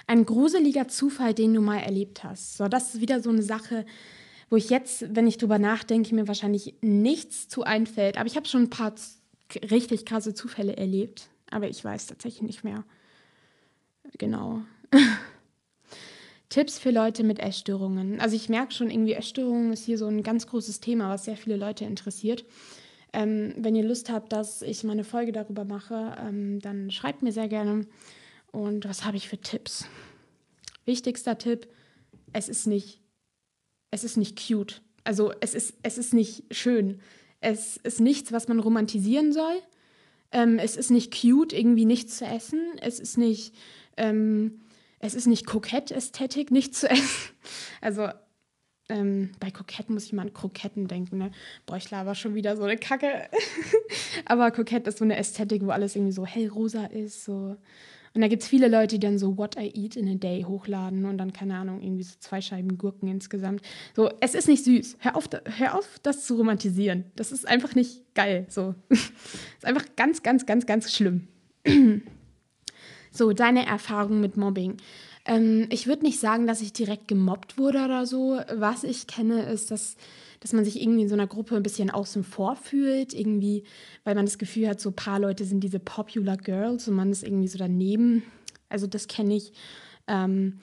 ein 0.06 0.24
gruseliger 0.24 0.86
Zufall, 0.86 1.34
den 1.34 1.52
du 1.52 1.60
mal 1.60 1.78
erlebt 1.78 2.22
hast. 2.22 2.56
So, 2.56 2.68
das 2.68 2.94
ist 2.94 3.00
wieder 3.00 3.20
so 3.20 3.30
eine 3.30 3.42
Sache, 3.42 3.84
wo 4.48 4.56
ich 4.56 4.70
jetzt, 4.70 5.14
wenn 5.14 5.26
ich 5.26 5.38
drüber 5.38 5.58
nachdenke, 5.58 6.14
mir 6.14 6.28
wahrscheinlich 6.28 6.76
nichts 6.80 7.48
zu 7.48 7.64
einfällt. 7.64 8.16
Aber 8.16 8.26
ich 8.26 8.36
habe 8.36 8.46
schon 8.46 8.62
ein 8.62 8.70
paar 8.70 8.94
richtig 9.70 10.06
krasse 10.06 10.34
Zufälle 10.34 10.76
erlebt. 10.76 11.28
Aber 11.50 11.68
ich 11.68 11.82
weiß 11.82 12.06
tatsächlich 12.06 12.42
nicht 12.42 12.64
mehr. 12.64 12.84
Genau. 14.18 14.62
Tipps 16.48 16.78
für 16.78 16.90
Leute 16.90 17.24
mit 17.24 17.40
Essstörungen. 17.40 18.20
Also 18.20 18.34
ich 18.34 18.48
merke 18.48 18.72
schon, 18.72 18.90
irgendwie 18.90 19.12
Essstörungen 19.12 19.72
ist 19.72 19.84
hier 19.84 19.98
so 19.98 20.06
ein 20.06 20.22
ganz 20.22 20.46
großes 20.46 20.80
Thema, 20.80 21.10
was 21.10 21.24
sehr 21.24 21.36
viele 21.36 21.56
Leute 21.56 21.84
interessiert. 21.84 22.44
Ähm, 23.12 23.54
wenn 23.56 23.74
ihr 23.74 23.84
Lust 23.84 24.10
habt, 24.10 24.32
dass 24.32 24.62
ich 24.62 24.84
mal 24.84 24.92
eine 24.92 25.04
Folge 25.04 25.32
darüber 25.32 25.64
mache, 25.64 26.16
ähm, 26.20 26.60
dann 26.60 26.90
schreibt 26.90 27.22
mir 27.22 27.32
sehr 27.32 27.48
gerne. 27.48 27.86
Und 28.50 28.86
was 28.86 29.04
habe 29.04 29.16
ich 29.16 29.28
für 29.28 29.38
Tipps? 29.38 29.86
Wichtigster 30.86 31.36
Tipp, 31.36 31.68
es 32.32 32.48
ist 32.48 32.66
nicht, 32.66 33.00
es 33.90 34.04
ist 34.04 34.16
nicht 34.16 34.38
cute. 34.46 34.80
Also 35.04 35.32
es 35.40 35.54
ist, 35.54 35.74
es 35.82 35.98
ist 35.98 36.14
nicht 36.14 36.44
schön. 36.50 37.00
Es 37.40 37.76
ist 37.76 38.00
nichts, 38.00 38.32
was 38.32 38.48
man 38.48 38.60
romantisieren 38.60 39.32
soll. 39.32 39.62
Ähm, 40.32 40.58
es 40.58 40.76
ist 40.76 40.90
nicht 40.90 41.12
cute, 41.20 41.52
irgendwie 41.52 41.84
nichts 41.84 42.18
zu 42.18 42.26
essen. 42.26 42.60
Es 42.80 43.00
ist 43.00 43.16
nicht, 43.16 43.54
ähm, 43.96 44.60
es 44.98 45.14
ist 45.14 45.26
nicht 45.26 45.46
kokett-Ästhetik, 45.46 46.50
nichts 46.50 46.80
zu 46.80 46.90
essen. 46.90 47.34
Also 47.80 48.08
ähm, 48.90 49.32
bei 49.38 49.50
Kokett 49.50 49.90
muss 49.90 50.06
ich 50.06 50.12
mal 50.12 50.22
an 50.22 50.32
Kroketten 50.32 50.88
denken, 50.88 51.18
ne? 51.18 51.30
Boah, 51.66 51.76
ich 51.76 51.90
laber 51.90 52.14
schon 52.14 52.34
wieder 52.34 52.56
so 52.56 52.64
eine 52.64 52.78
Kacke. 52.78 53.28
aber 54.24 54.50
Kokett 54.50 54.86
ist 54.86 54.98
so 54.98 55.04
eine 55.04 55.16
Ästhetik, 55.16 55.64
wo 55.64 55.70
alles 55.70 55.94
irgendwie 55.94 56.12
so 56.12 56.24
hellrosa 56.24 56.86
ist, 56.86 57.24
so 57.24 57.56
und 58.14 58.20
da 58.20 58.28
gibt 58.28 58.42
es 58.42 58.48
viele 58.48 58.68
Leute, 58.68 58.98
die 58.98 59.06
dann 59.06 59.18
so 59.18 59.36
What 59.36 59.56
I 59.56 59.72
Eat 59.74 59.96
in 59.96 60.08
a 60.08 60.14
Day 60.14 60.42
hochladen 60.42 61.04
und 61.04 61.18
dann, 61.18 61.32
keine 61.32 61.56
Ahnung, 61.56 61.82
irgendwie 61.82 62.02
so 62.02 62.14
zwei 62.20 62.40
Scheiben 62.40 62.78
Gurken 62.78 63.08
insgesamt. 63.08 63.62
So, 63.94 64.10
es 64.20 64.34
ist 64.34 64.48
nicht 64.48 64.64
süß. 64.64 64.96
Hör 65.00 65.16
auf, 65.16 65.28
hör 65.56 65.76
auf 65.76 65.98
das 66.02 66.26
zu 66.26 66.36
romantisieren. 66.36 67.04
Das 67.16 67.32
ist 67.32 67.46
einfach 67.46 67.74
nicht 67.74 68.14
geil. 68.14 68.46
So. 68.48 68.74
ist 68.88 69.64
einfach 69.64 69.84
ganz, 69.96 70.22
ganz, 70.22 70.46
ganz, 70.46 70.66
ganz 70.66 70.92
schlimm. 70.92 71.28
so, 73.10 73.32
deine 73.32 73.66
Erfahrung 73.66 74.20
mit 74.20 74.36
Mobbing. 74.36 74.76
Ähm, 75.24 75.66
ich 75.70 75.86
würde 75.86 76.04
nicht 76.04 76.18
sagen, 76.18 76.46
dass 76.46 76.60
ich 76.60 76.72
direkt 76.72 77.08
gemobbt 77.08 77.58
wurde 77.58 77.84
oder 77.84 78.06
so. 78.06 78.40
Was 78.54 78.84
ich 78.84 79.06
kenne, 79.06 79.42
ist, 79.42 79.70
dass 79.70 79.96
dass 80.40 80.52
man 80.52 80.64
sich 80.64 80.80
irgendwie 80.80 81.02
in 81.02 81.08
so 81.08 81.14
einer 81.14 81.26
Gruppe 81.26 81.56
ein 81.56 81.62
bisschen 81.62 81.90
außen 81.90 82.24
vor 82.24 82.56
fühlt, 82.56 83.14
irgendwie, 83.14 83.64
weil 84.04 84.14
man 84.14 84.24
das 84.24 84.38
Gefühl 84.38 84.68
hat, 84.68 84.80
so 84.80 84.90
ein 84.90 84.96
paar 84.96 85.18
Leute 85.18 85.44
sind 85.44 85.60
diese 85.60 85.80
Popular 85.80 86.36
Girls 86.36 86.88
und 86.88 86.94
man 86.94 87.10
ist 87.10 87.24
irgendwie 87.24 87.48
so 87.48 87.58
daneben. 87.58 88.22
Also 88.68 88.86
das 88.86 89.08
kenne 89.08 89.34
ich. 89.34 89.52
Ähm, 90.06 90.60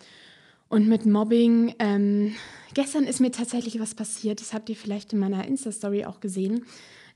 und 0.67 0.87
mit 0.87 1.05
Mobbing, 1.05 1.75
ähm, 1.79 2.35
gestern 2.73 3.03
ist 3.03 3.19
mir 3.19 3.31
tatsächlich 3.31 3.79
was 3.79 3.95
passiert, 3.95 4.41
das 4.41 4.53
habt 4.53 4.69
ihr 4.69 4.75
vielleicht 4.75 5.13
in 5.13 5.19
meiner 5.19 5.45
Insta-Story 5.45 6.05
auch 6.05 6.19
gesehen, 6.19 6.65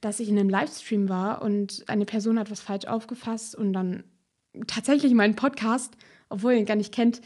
dass 0.02 0.19
ich 0.19 0.30
in 0.30 0.38
einem 0.38 0.50
Livestream 0.50 1.10
war 1.10 1.41
und 1.41 1.84
eine 1.88 2.06
Person 2.06 2.39
hat 2.39 2.52
was 2.52 2.62
falsch 2.62 2.86
aufgefasst 2.86 3.56
und 3.56 3.74
dann 3.74 4.04
tatsächlich 4.67 5.13
meinen 5.13 5.36
Podcast, 5.36 5.95
obwohl 6.30 6.54
ihr 6.54 6.60
ihn 6.60 6.65
gar 6.65 6.76
nicht 6.76 6.93
kennt, 6.93 7.22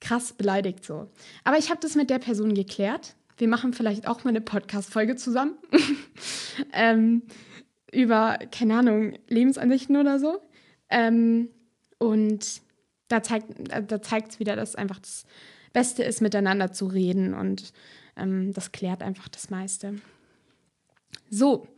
krass 0.00 0.32
beleidigt 0.32 0.84
so. 0.84 1.08
Aber 1.44 1.58
ich 1.58 1.70
habe 1.70 1.80
das 1.80 1.94
mit 1.94 2.10
der 2.10 2.18
Person 2.18 2.54
geklärt 2.54 3.16
wir 3.38 3.48
machen 3.48 3.72
vielleicht 3.72 4.06
auch 4.08 4.24
mal 4.24 4.30
eine 4.30 4.40
Podcast-Folge 4.40 5.16
zusammen 5.16 5.54
ähm, 6.72 7.22
über, 7.92 8.38
keine 8.50 8.78
Ahnung, 8.78 9.18
Lebensansichten 9.28 9.96
oder 9.96 10.18
so. 10.18 10.40
Ähm, 10.88 11.48
und 11.98 12.60
da 13.08 13.22
zeigt 13.22 13.48
da 13.68 13.96
es 14.28 14.40
wieder, 14.40 14.56
dass 14.56 14.74
einfach 14.74 14.98
das 14.98 15.26
Beste 15.72 16.02
ist, 16.02 16.20
miteinander 16.20 16.72
zu 16.72 16.86
reden 16.86 17.34
und 17.34 17.72
ähm, 18.16 18.52
das 18.52 18.72
klärt 18.72 19.02
einfach 19.02 19.28
das 19.28 19.50
meiste. 19.50 19.96
So, 21.30 21.68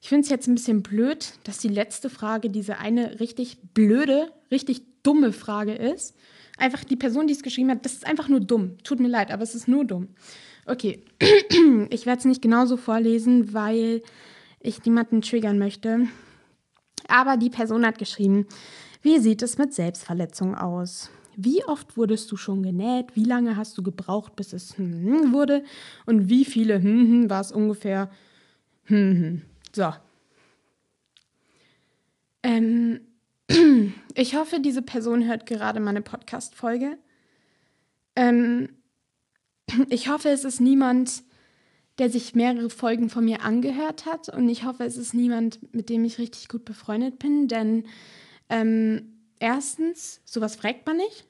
ich 0.00 0.08
finde 0.08 0.24
es 0.24 0.30
jetzt 0.30 0.48
ein 0.48 0.54
bisschen 0.54 0.82
blöd, 0.82 1.32
dass 1.44 1.58
die 1.58 1.68
letzte 1.68 2.10
Frage 2.10 2.50
diese 2.50 2.78
eine 2.78 3.20
richtig 3.20 3.58
blöde, 3.72 4.32
richtig 4.50 4.82
dumme 5.02 5.32
Frage 5.32 5.74
ist. 5.74 6.16
Einfach 6.58 6.84
die 6.84 6.96
Person, 6.96 7.26
die 7.26 7.32
es 7.32 7.42
geschrieben 7.42 7.70
hat, 7.70 7.84
das 7.84 7.94
ist 7.94 8.06
einfach 8.06 8.28
nur 8.28 8.40
dumm. 8.40 8.78
Tut 8.84 9.00
mir 9.00 9.08
leid, 9.08 9.30
aber 9.30 9.42
es 9.42 9.54
ist 9.54 9.66
nur 9.66 9.84
dumm. 9.84 10.08
Okay, 10.66 11.04
ich 11.90 12.06
werde 12.06 12.18
es 12.18 12.24
nicht 12.24 12.42
genauso 12.42 12.76
vorlesen, 12.76 13.52
weil 13.52 14.02
ich 14.60 14.84
niemanden 14.84 15.22
triggern 15.22 15.58
möchte. 15.58 16.08
Aber 17.06 17.36
die 17.36 17.50
Person 17.50 17.86
hat 17.86 17.98
geschrieben, 17.98 18.46
wie 19.02 19.18
sieht 19.18 19.42
es 19.42 19.58
mit 19.58 19.74
Selbstverletzung 19.74 20.54
aus? 20.54 21.10
Wie 21.36 21.64
oft 21.64 21.96
wurdest 21.96 22.30
du 22.32 22.36
schon 22.36 22.62
genäht? 22.62 23.14
Wie 23.16 23.24
lange 23.24 23.56
hast 23.56 23.76
du 23.76 23.82
gebraucht, 23.82 24.36
bis 24.36 24.52
es 24.52 24.78
hm 24.78 25.32
wurde? 25.32 25.64
Und 26.06 26.28
wie 26.28 26.44
viele 26.44 26.80
hm 26.80 27.28
war 27.28 27.40
es 27.40 27.52
ungefähr? 27.52 28.10
Hm 28.84 29.42
so. 29.74 29.92
Ähm, 32.42 33.00
ich 34.14 34.36
hoffe, 34.36 34.60
diese 34.60 34.82
Person 34.82 35.26
hört 35.26 35.46
gerade 35.46 35.80
meine 35.80 36.02
Podcast-Folge. 36.02 36.98
Ähm, 38.16 38.68
ich 39.88 40.08
hoffe, 40.08 40.28
es 40.28 40.44
ist 40.44 40.60
niemand, 40.60 41.22
der 41.98 42.10
sich 42.10 42.34
mehrere 42.34 42.70
Folgen 42.70 43.08
von 43.08 43.24
mir 43.24 43.42
angehört 43.42 44.06
hat. 44.06 44.28
Und 44.28 44.48
ich 44.48 44.64
hoffe, 44.64 44.84
es 44.84 44.96
ist 44.96 45.14
niemand, 45.14 45.60
mit 45.74 45.88
dem 45.88 46.04
ich 46.04 46.18
richtig 46.18 46.48
gut 46.48 46.64
befreundet 46.64 47.18
bin. 47.18 47.48
Denn 47.48 47.86
ähm, 48.48 49.12
erstens, 49.38 50.20
sowas 50.24 50.56
fragt 50.56 50.86
man 50.86 50.96
nicht. 50.96 51.24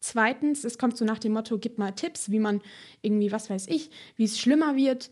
Zweitens, 0.00 0.64
es 0.64 0.78
kommt 0.78 0.96
so 0.96 1.04
nach 1.04 1.18
dem 1.18 1.32
Motto, 1.32 1.58
gib 1.58 1.78
mal 1.78 1.92
Tipps, 1.92 2.30
wie 2.30 2.38
man 2.38 2.60
irgendwie, 3.00 3.32
was 3.32 3.48
weiß 3.48 3.66
ich, 3.68 3.90
wie 4.16 4.24
es 4.24 4.38
schlimmer 4.38 4.76
wird. 4.76 5.10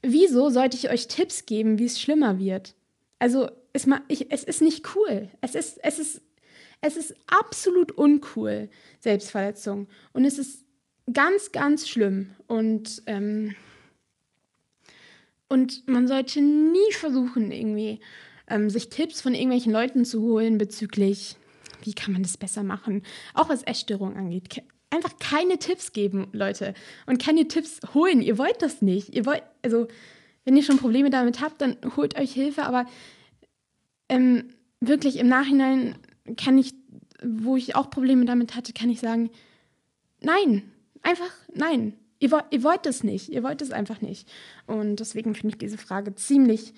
Wieso 0.00 0.48
sollte 0.48 0.76
ich 0.76 0.90
euch 0.90 1.08
Tipps 1.08 1.44
geben, 1.44 1.78
wie 1.78 1.86
es 1.86 2.00
schlimmer 2.00 2.38
wird? 2.38 2.76
Also, 3.18 3.50
es, 3.72 3.86
ich, 4.08 4.30
es 4.30 4.44
ist 4.44 4.62
nicht 4.62 4.94
cool. 4.94 5.28
Es 5.40 5.54
ist, 5.54 5.78
es, 5.82 5.98
ist, 5.98 6.22
es 6.80 6.96
ist 6.96 7.14
absolut 7.26 7.92
uncool, 7.92 8.70
Selbstverletzung. 9.00 9.88
Und 10.12 10.24
es 10.24 10.38
ist 10.38 10.65
ganz, 11.12 11.52
ganz 11.52 11.88
schlimm. 11.88 12.30
Und, 12.46 13.02
ähm, 13.06 13.54
und 15.48 15.86
man 15.88 16.08
sollte 16.08 16.40
nie 16.40 16.92
versuchen, 16.92 17.52
irgendwie 17.52 18.00
ähm, 18.48 18.70
sich 18.70 18.88
Tipps 18.88 19.20
von 19.20 19.34
irgendwelchen 19.34 19.72
Leuten 19.72 20.04
zu 20.04 20.22
holen 20.22 20.58
bezüglich, 20.58 21.36
wie 21.82 21.94
kann 21.94 22.12
man 22.12 22.22
das 22.22 22.36
besser 22.36 22.62
machen, 22.62 23.02
auch 23.34 23.48
was 23.48 23.62
Essstörung 23.62 24.16
angeht. 24.16 24.62
Einfach 24.90 25.18
keine 25.18 25.58
Tipps 25.58 25.92
geben, 25.92 26.28
Leute. 26.32 26.74
Und 27.06 27.22
keine 27.22 27.48
Tipps 27.48 27.80
holen. 27.92 28.22
Ihr 28.22 28.38
wollt 28.38 28.62
das 28.62 28.82
nicht. 28.82 29.14
Ihr 29.14 29.26
wollt, 29.26 29.42
also, 29.62 29.88
wenn 30.44 30.56
ihr 30.56 30.62
schon 30.62 30.78
Probleme 30.78 31.10
damit 31.10 31.40
habt, 31.40 31.60
dann 31.60 31.76
holt 31.96 32.16
euch 32.18 32.32
Hilfe. 32.32 32.62
Aber 32.62 32.86
ähm, 34.08 34.50
wirklich 34.80 35.16
im 35.16 35.28
Nachhinein 35.28 35.98
kann 36.36 36.56
ich, 36.56 36.72
wo 37.22 37.56
ich 37.56 37.74
auch 37.74 37.90
Probleme 37.90 38.24
damit 38.24 38.54
hatte, 38.54 38.72
kann 38.72 38.90
ich 38.90 39.00
sagen, 39.00 39.30
nein, 40.20 40.62
Einfach 41.02 41.30
nein. 41.52 41.94
Ihr, 42.18 42.30
wollt, 42.30 42.44
ihr 42.50 42.62
wollt 42.62 42.86
es 42.86 43.04
nicht. 43.04 43.28
Ihr 43.28 43.42
wollt 43.42 43.60
es 43.60 43.72
einfach 43.72 44.00
nicht. 44.00 44.28
Und 44.66 44.96
deswegen 44.96 45.34
finde 45.34 45.48
ich 45.54 45.58
diese 45.58 45.78
Frage 45.78 46.14
ziemlich 46.14 46.72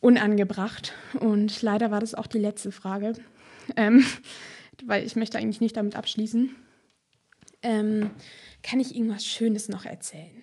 unangebracht. 0.00 0.92
Und 1.18 1.62
leider 1.62 1.90
war 1.90 2.00
das 2.00 2.14
auch 2.14 2.26
die 2.26 2.38
letzte 2.38 2.70
Frage, 2.70 3.14
ähm, 3.76 4.04
weil 4.84 5.04
ich 5.04 5.16
möchte 5.16 5.38
eigentlich 5.38 5.62
nicht 5.62 5.76
damit 5.76 5.96
abschließen. 5.96 6.54
Ähm, 7.62 8.10
kann 8.62 8.80
ich 8.80 8.94
irgendwas 8.94 9.24
Schönes 9.24 9.68
noch 9.70 9.86
erzählen? 9.86 10.42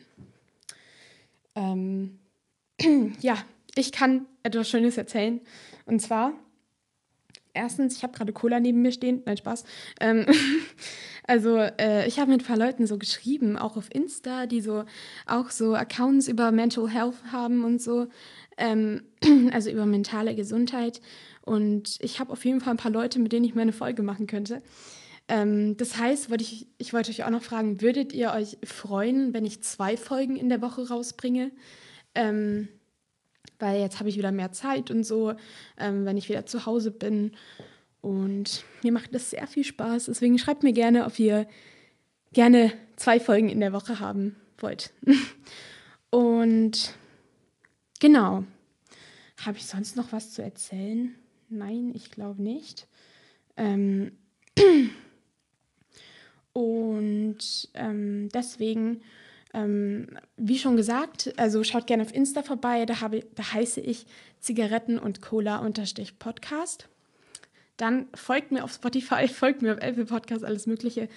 Ähm, 1.55 2.19
ja, 3.22 3.38
ich 3.76 3.91
kann 3.91 4.26
etwas 4.41 4.69
Schönes 4.69 4.97
erzählen. 4.97 5.39
Und 5.86 6.01
zwar, 6.01 6.34
erstens, 7.53 7.97
ich 7.97 8.03
habe 8.03 8.13
gerade 8.13 8.34
Cola 8.34 8.59
neben 8.59 8.82
mir 8.82 8.91
stehen. 8.91 9.22
Nein, 9.26 9.38
Spaß. 9.38 9.63
Ähm, 9.99 10.26
Also 11.28 11.57
äh, 11.57 12.07
ich 12.07 12.19
habe 12.19 12.32
mit 12.32 12.41
ein 12.41 12.47
paar 12.47 12.57
Leuten 12.57 12.88
so 12.88 12.97
geschrieben, 12.97 13.57
auch 13.57 13.78
auf 13.78 13.93
Insta, 13.93 14.45
die 14.45 14.61
so 14.61 14.86
auch 15.26 15.49
so 15.49 15.76
Accounts 15.76 16.28
über 16.28 16.51
Mental 16.51 16.89
Health 16.89 17.15
haben 17.32 17.63
und 17.63 17.82
so, 17.82 18.07
ähm, 18.57 19.03
also 19.53 19.69
über 19.69 19.86
mentale 19.86 20.36
Gesundheit. 20.36 21.01
Und 21.43 21.97
ich 22.01 22.19
habe 22.19 22.32
auf 22.32 22.45
jeden 22.45 22.61
Fall 22.61 22.74
ein 22.74 22.78
paar 22.78 22.91
Leute, 22.91 23.19
mit 23.19 23.32
denen 23.32 23.45
ich 23.45 23.55
meine 23.55 23.74
Folge 23.74 24.03
machen 24.03 24.28
könnte. 24.28 24.61
Ähm, 25.28 25.78
das 25.78 25.97
heißt, 25.97 26.30
wollte 26.30 26.43
ich, 26.43 26.67
ich 26.78 26.93
wollte 26.93 27.11
euch 27.11 27.24
auch 27.24 27.30
noch 27.30 27.43
fragen, 27.43 27.82
würdet 27.82 28.13
ihr 28.13 28.32
euch 28.32 28.57
freuen, 28.63 29.34
wenn 29.34 29.45
ich 29.45 29.63
zwei 29.63 29.97
Folgen 29.97 30.36
in 30.36 30.49
der 30.49 30.61
Woche 30.61 30.88
rausbringe? 30.88 31.51
Ähm, 32.15 32.67
weil 33.59 33.80
jetzt 33.80 33.99
habe 33.99 34.09
ich 34.09 34.17
wieder 34.17 34.32
mehr 34.32 34.51
Zeit 34.51 34.91
und 34.91 35.03
so, 35.03 35.34
ähm, 35.78 36.05
wenn 36.05 36.17
ich 36.17 36.30
wieder 36.30 36.45
zu 36.45 36.65
Hause 36.65 36.91
bin. 36.91 37.32
Und 38.02 38.66
mir 38.84 38.91
macht 38.91 39.14
das 39.14 39.30
sehr 39.30 39.47
viel 39.47 39.64
Spaß. 39.64 40.06
Deswegen 40.06 40.39
schreibt 40.39 40.64
mir 40.64 40.74
gerne, 40.74 41.06
ob 41.06 41.20
ihr 41.20 41.47
gerne 42.34 42.74
zwei 42.95 43.20
Folgen 43.20 43.49
in 43.49 43.60
der 43.60 43.74
Woche 43.74 43.99
haben 43.99 44.36
wollt. 44.58 44.91
und 46.10 46.95
genau. 47.99 48.43
Habe 49.45 49.58
ich 49.58 49.66
sonst 49.66 49.95
noch 49.95 50.12
was 50.12 50.32
zu 50.32 50.41
erzählen? 50.41 51.16
Nein, 51.49 51.91
ich 51.95 52.12
glaube 52.12 52.41
nicht. 52.41 52.88
Ähm 53.58 54.12
und 56.54 57.70
ähm, 57.74 58.30
deswegen 58.34 59.02
ähm, 59.54 60.08
wie 60.38 60.58
schon 60.58 60.78
gesagt, 60.78 61.34
also 61.38 61.64
schaut 61.64 61.88
gerne 61.88 62.04
auf 62.04 62.14
Insta 62.14 62.41
vorbei, 62.41 62.86
da, 62.86 63.02
habe, 63.02 63.26
da 63.36 63.54
heiße 63.54 63.82
ich 63.82 64.06
Zigaretten 64.39 64.97
und 64.97 65.22
Cola-Podcast. 65.22 66.88
Dann 67.82 68.05
folgt 68.13 68.51
mir 68.51 68.63
auf 68.63 68.71
Spotify, 68.71 69.27
folgt 69.34 69.63
mir 69.63 69.73
auf 69.73 69.79
Apple 69.79 70.05
Podcast, 70.05 70.45
alles 70.45 70.67
Mögliche. 70.67 71.09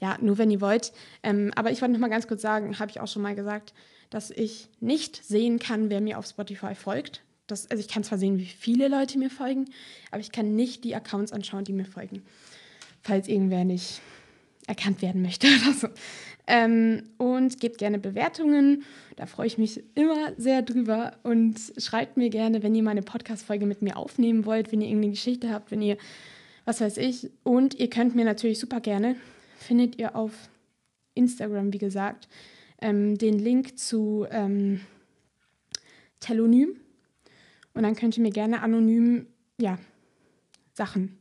Ja, 0.00 0.18
nur 0.20 0.36
wenn 0.36 0.50
ihr 0.50 0.60
wollt. 0.60 0.92
Ähm, 1.22 1.52
aber 1.54 1.70
ich 1.70 1.80
wollte 1.80 1.92
noch 1.92 2.00
mal 2.00 2.10
ganz 2.10 2.26
kurz 2.26 2.42
sagen, 2.42 2.76
habe 2.80 2.90
ich 2.90 2.98
auch 2.98 3.06
schon 3.06 3.22
mal 3.22 3.36
gesagt, 3.36 3.72
dass 4.10 4.30
ich 4.30 4.68
nicht 4.80 5.24
sehen 5.24 5.60
kann, 5.60 5.90
wer 5.90 6.00
mir 6.00 6.18
auf 6.18 6.26
Spotify 6.26 6.74
folgt. 6.74 7.22
Das, 7.46 7.70
also 7.70 7.80
ich 7.80 7.88
kann 7.88 8.02
zwar 8.02 8.18
sehen, 8.18 8.38
wie 8.38 8.46
viele 8.46 8.88
Leute 8.88 9.16
mir 9.16 9.30
folgen, 9.30 9.66
aber 10.10 10.20
ich 10.20 10.32
kann 10.32 10.56
nicht 10.56 10.82
die 10.82 10.96
Accounts 10.96 11.32
anschauen, 11.32 11.64
die 11.64 11.72
mir 11.72 11.84
folgen. 11.84 12.24
Falls 13.02 13.28
irgendwer 13.28 13.64
nicht 13.64 14.00
erkannt 14.66 15.02
werden 15.02 15.22
möchte 15.22 15.46
oder 15.62 15.72
so. 15.72 15.88
Ähm, 16.50 17.02
und 17.18 17.60
gebt 17.60 17.76
gerne 17.76 17.98
Bewertungen. 17.98 18.84
Da 19.16 19.26
freue 19.26 19.46
ich 19.46 19.58
mich 19.58 19.82
immer 19.94 20.32
sehr 20.38 20.62
drüber. 20.62 21.18
Und 21.22 21.56
schreibt 21.76 22.16
mir 22.16 22.30
gerne, 22.30 22.62
wenn 22.62 22.74
ihr 22.74 22.82
meine 22.82 23.02
Podcast-Folge 23.02 23.66
mit 23.66 23.82
mir 23.82 23.98
aufnehmen 23.98 24.46
wollt, 24.46 24.72
wenn 24.72 24.80
ihr 24.80 24.88
irgendeine 24.88 25.12
Geschichte 25.12 25.50
habt, 25.50 25.70
wenn 25.70 25.82
ihr, 25.82 25.98
was 26.64 26.80
weiß 26.80 26.96
ich. 26.96 27.30
Und 27.44 27.74
ihr 27.74 27.90
könnt 27.90 28.16
mir 28.16 28.24
natürlich 28.24 28.58
super 28.58 28.80
gerne, 28.80 29.16
findet 29.58 29.98
ihr 29.98 30.16
auf 30.16 30.32
Instagram, 31.12 31.74
wie 31.74 31.78
gesagt, 31.78 32.28
ähm, 32.80 33.18
den 33.18 33.38
Link 33.38 33.78
zu 33.78 34.26
ähm, 34.30 34.80
Telonym. 36.20 36.76
Und 37.74 37.82
dann 37.82 37.94
könnt 37.94 38.16
ihr 38.16 38.22
mir 38.22 38.32
gerne 38.32 38.62
anonym, 38.62 39.26
ja, 39.60 39.78
Sachen 40.72 41.18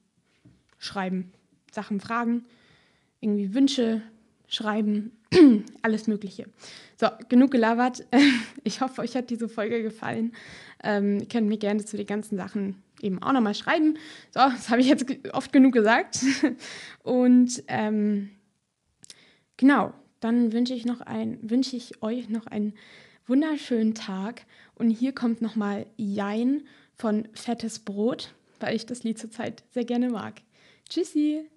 schreiben, 0.77 1.33
Sachen 1.71 1.99
fragen, 1.99 2.45
irgendwie 3.19 3.53
Wünsche 3.53 4.01
schreiben, 4.47 5.11
alles 5.81 6.07
Mögliche. 6.07 6.45
So, 6.99 7.07
genug 7.29 7.51
gelabert. 7.51 8.05
Ich 8.63 8.81
hoffe, 8.81 9.01
euch 9.01 9.15
hat 9.15 9.29
diese 9.29 9.47
Folge 9.47 9.81
gefallen. 9.81 10.33
Ähm, 10.83 11.19
ihr 11.21 11.27
könnt 11.27 11.47
mir 11.47 11.57
gerne 11.57 11.85
zu 11.85 11.95
den 11.95 12.05
ganzen 12.05 12.37
Sachen 12.37 12.83
eben 13.01 13.21
auch 13.23 13.31
nochmal 13.31 13.55
schreiben. 13.55 13.97
So, 14.31 14.41
das 14.41 14.69
habe 14.69 14.81
ich 14.81 14.87
jetzt 14.87 15.05
oft 15.31 15.53
genug 15.53 15.71
gesagt. 15.73 16.19
Und 17.03 17.63
ähm, 17.69 18.29
genau, 19.55 19.93
dann 20.19 20.51
wünsche 20.51 20.73
ich, 20.73 20.85
noch 20.85 20.99
wünsche 21.41 21.77
ich 21.77 22.01
euch 22.01 22.27
noch 22.27 22.47
einen 22.47 22.73
wunderschönen 23.25 23.95
Tag. 23.95 24.45
Und 24.75 24.89
hier 24.89 25.13
kommt 25.13 25.41
nochmal 25.41 25.85
Jein 25.95 26.63
von 26.95 27.27
Fettes 27.33 27.79
Brot, 27.79 28.33
weil 28.59 28.75
ich 28.75 28.85
das 28.85 29.03
Lied 29.03 29.17
zurzeit 29.17 29.63
sehr 29.71 29.85
gerne 29.85 30.09
mag. 30.09 30.41
Tschüssi! 30.89 31.47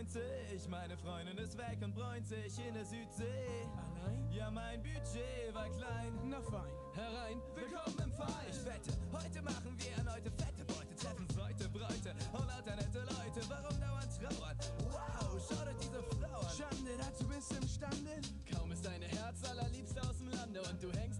90. 0.00 0.68
Meine 0.70 0.96
Freundin 0.96 1.36
ist 1.36 1.58
weg 1.58 1.76
und 1.82 1.94
bräunt 1.94 2.26
sich 2.26 2.58
in 2.66 2.72
der 2.72 2.86
Südsee. 2.86 3.68
Allein? 3.76 4.30
Ja, 4.32 4.50
mein 4.50 4.82
Budget 4.82 5.52
war 5.52 5.68
klein. 5.68 6.12
Na 6.24 6.40
fein. 6.40 6.72
Herein, 6.94 7.36
willkommen 7.54 7.98
im 8.04 8.12
Fall. 8.12 8.46
Ich 8.48 8.64
wette, 8.64 8.96
heute 9.12 9.42
machen 9.42 9.76
wir 9.76 9.92
erneute 9.92 10.30
fette 10.30 10.64
Beute. 10.64 10.94
Treffen 10.96 11.28
Freute, 11.28 11.68
Bräute 11.68 12.14
und 12.32 12.46
lauter 12.48 12.76
nette 12.76 13.00
Leute. 13.00 13.40
Warum 13.48 13.78
dauernd 13.78 14.10
trauern? 14.16 14.56
Wow, 14.88 15.36
schau 15.36 15.64
dir 15.66 15.76
diese 15.78 16.02
Frau 16.02 16.40
an. 16.40 16.56
Schande, 16.56 16.92
dazu 16.96 17.24
bist 17.28 17.50
du 17.52 17.56
imstande. 17.56 18.12
Kaum 18.50 18.72
ist 18.72 18.84
deine 18.86 19.06
Herz 19.06 19.44
allerliebst 19.50 20.00
aus 20.00 20.16
dem 20.16 20.30
Lande 20.30 20.62
und 20.62 20.82
du 20.82 20.90
hängst 20.92 21.19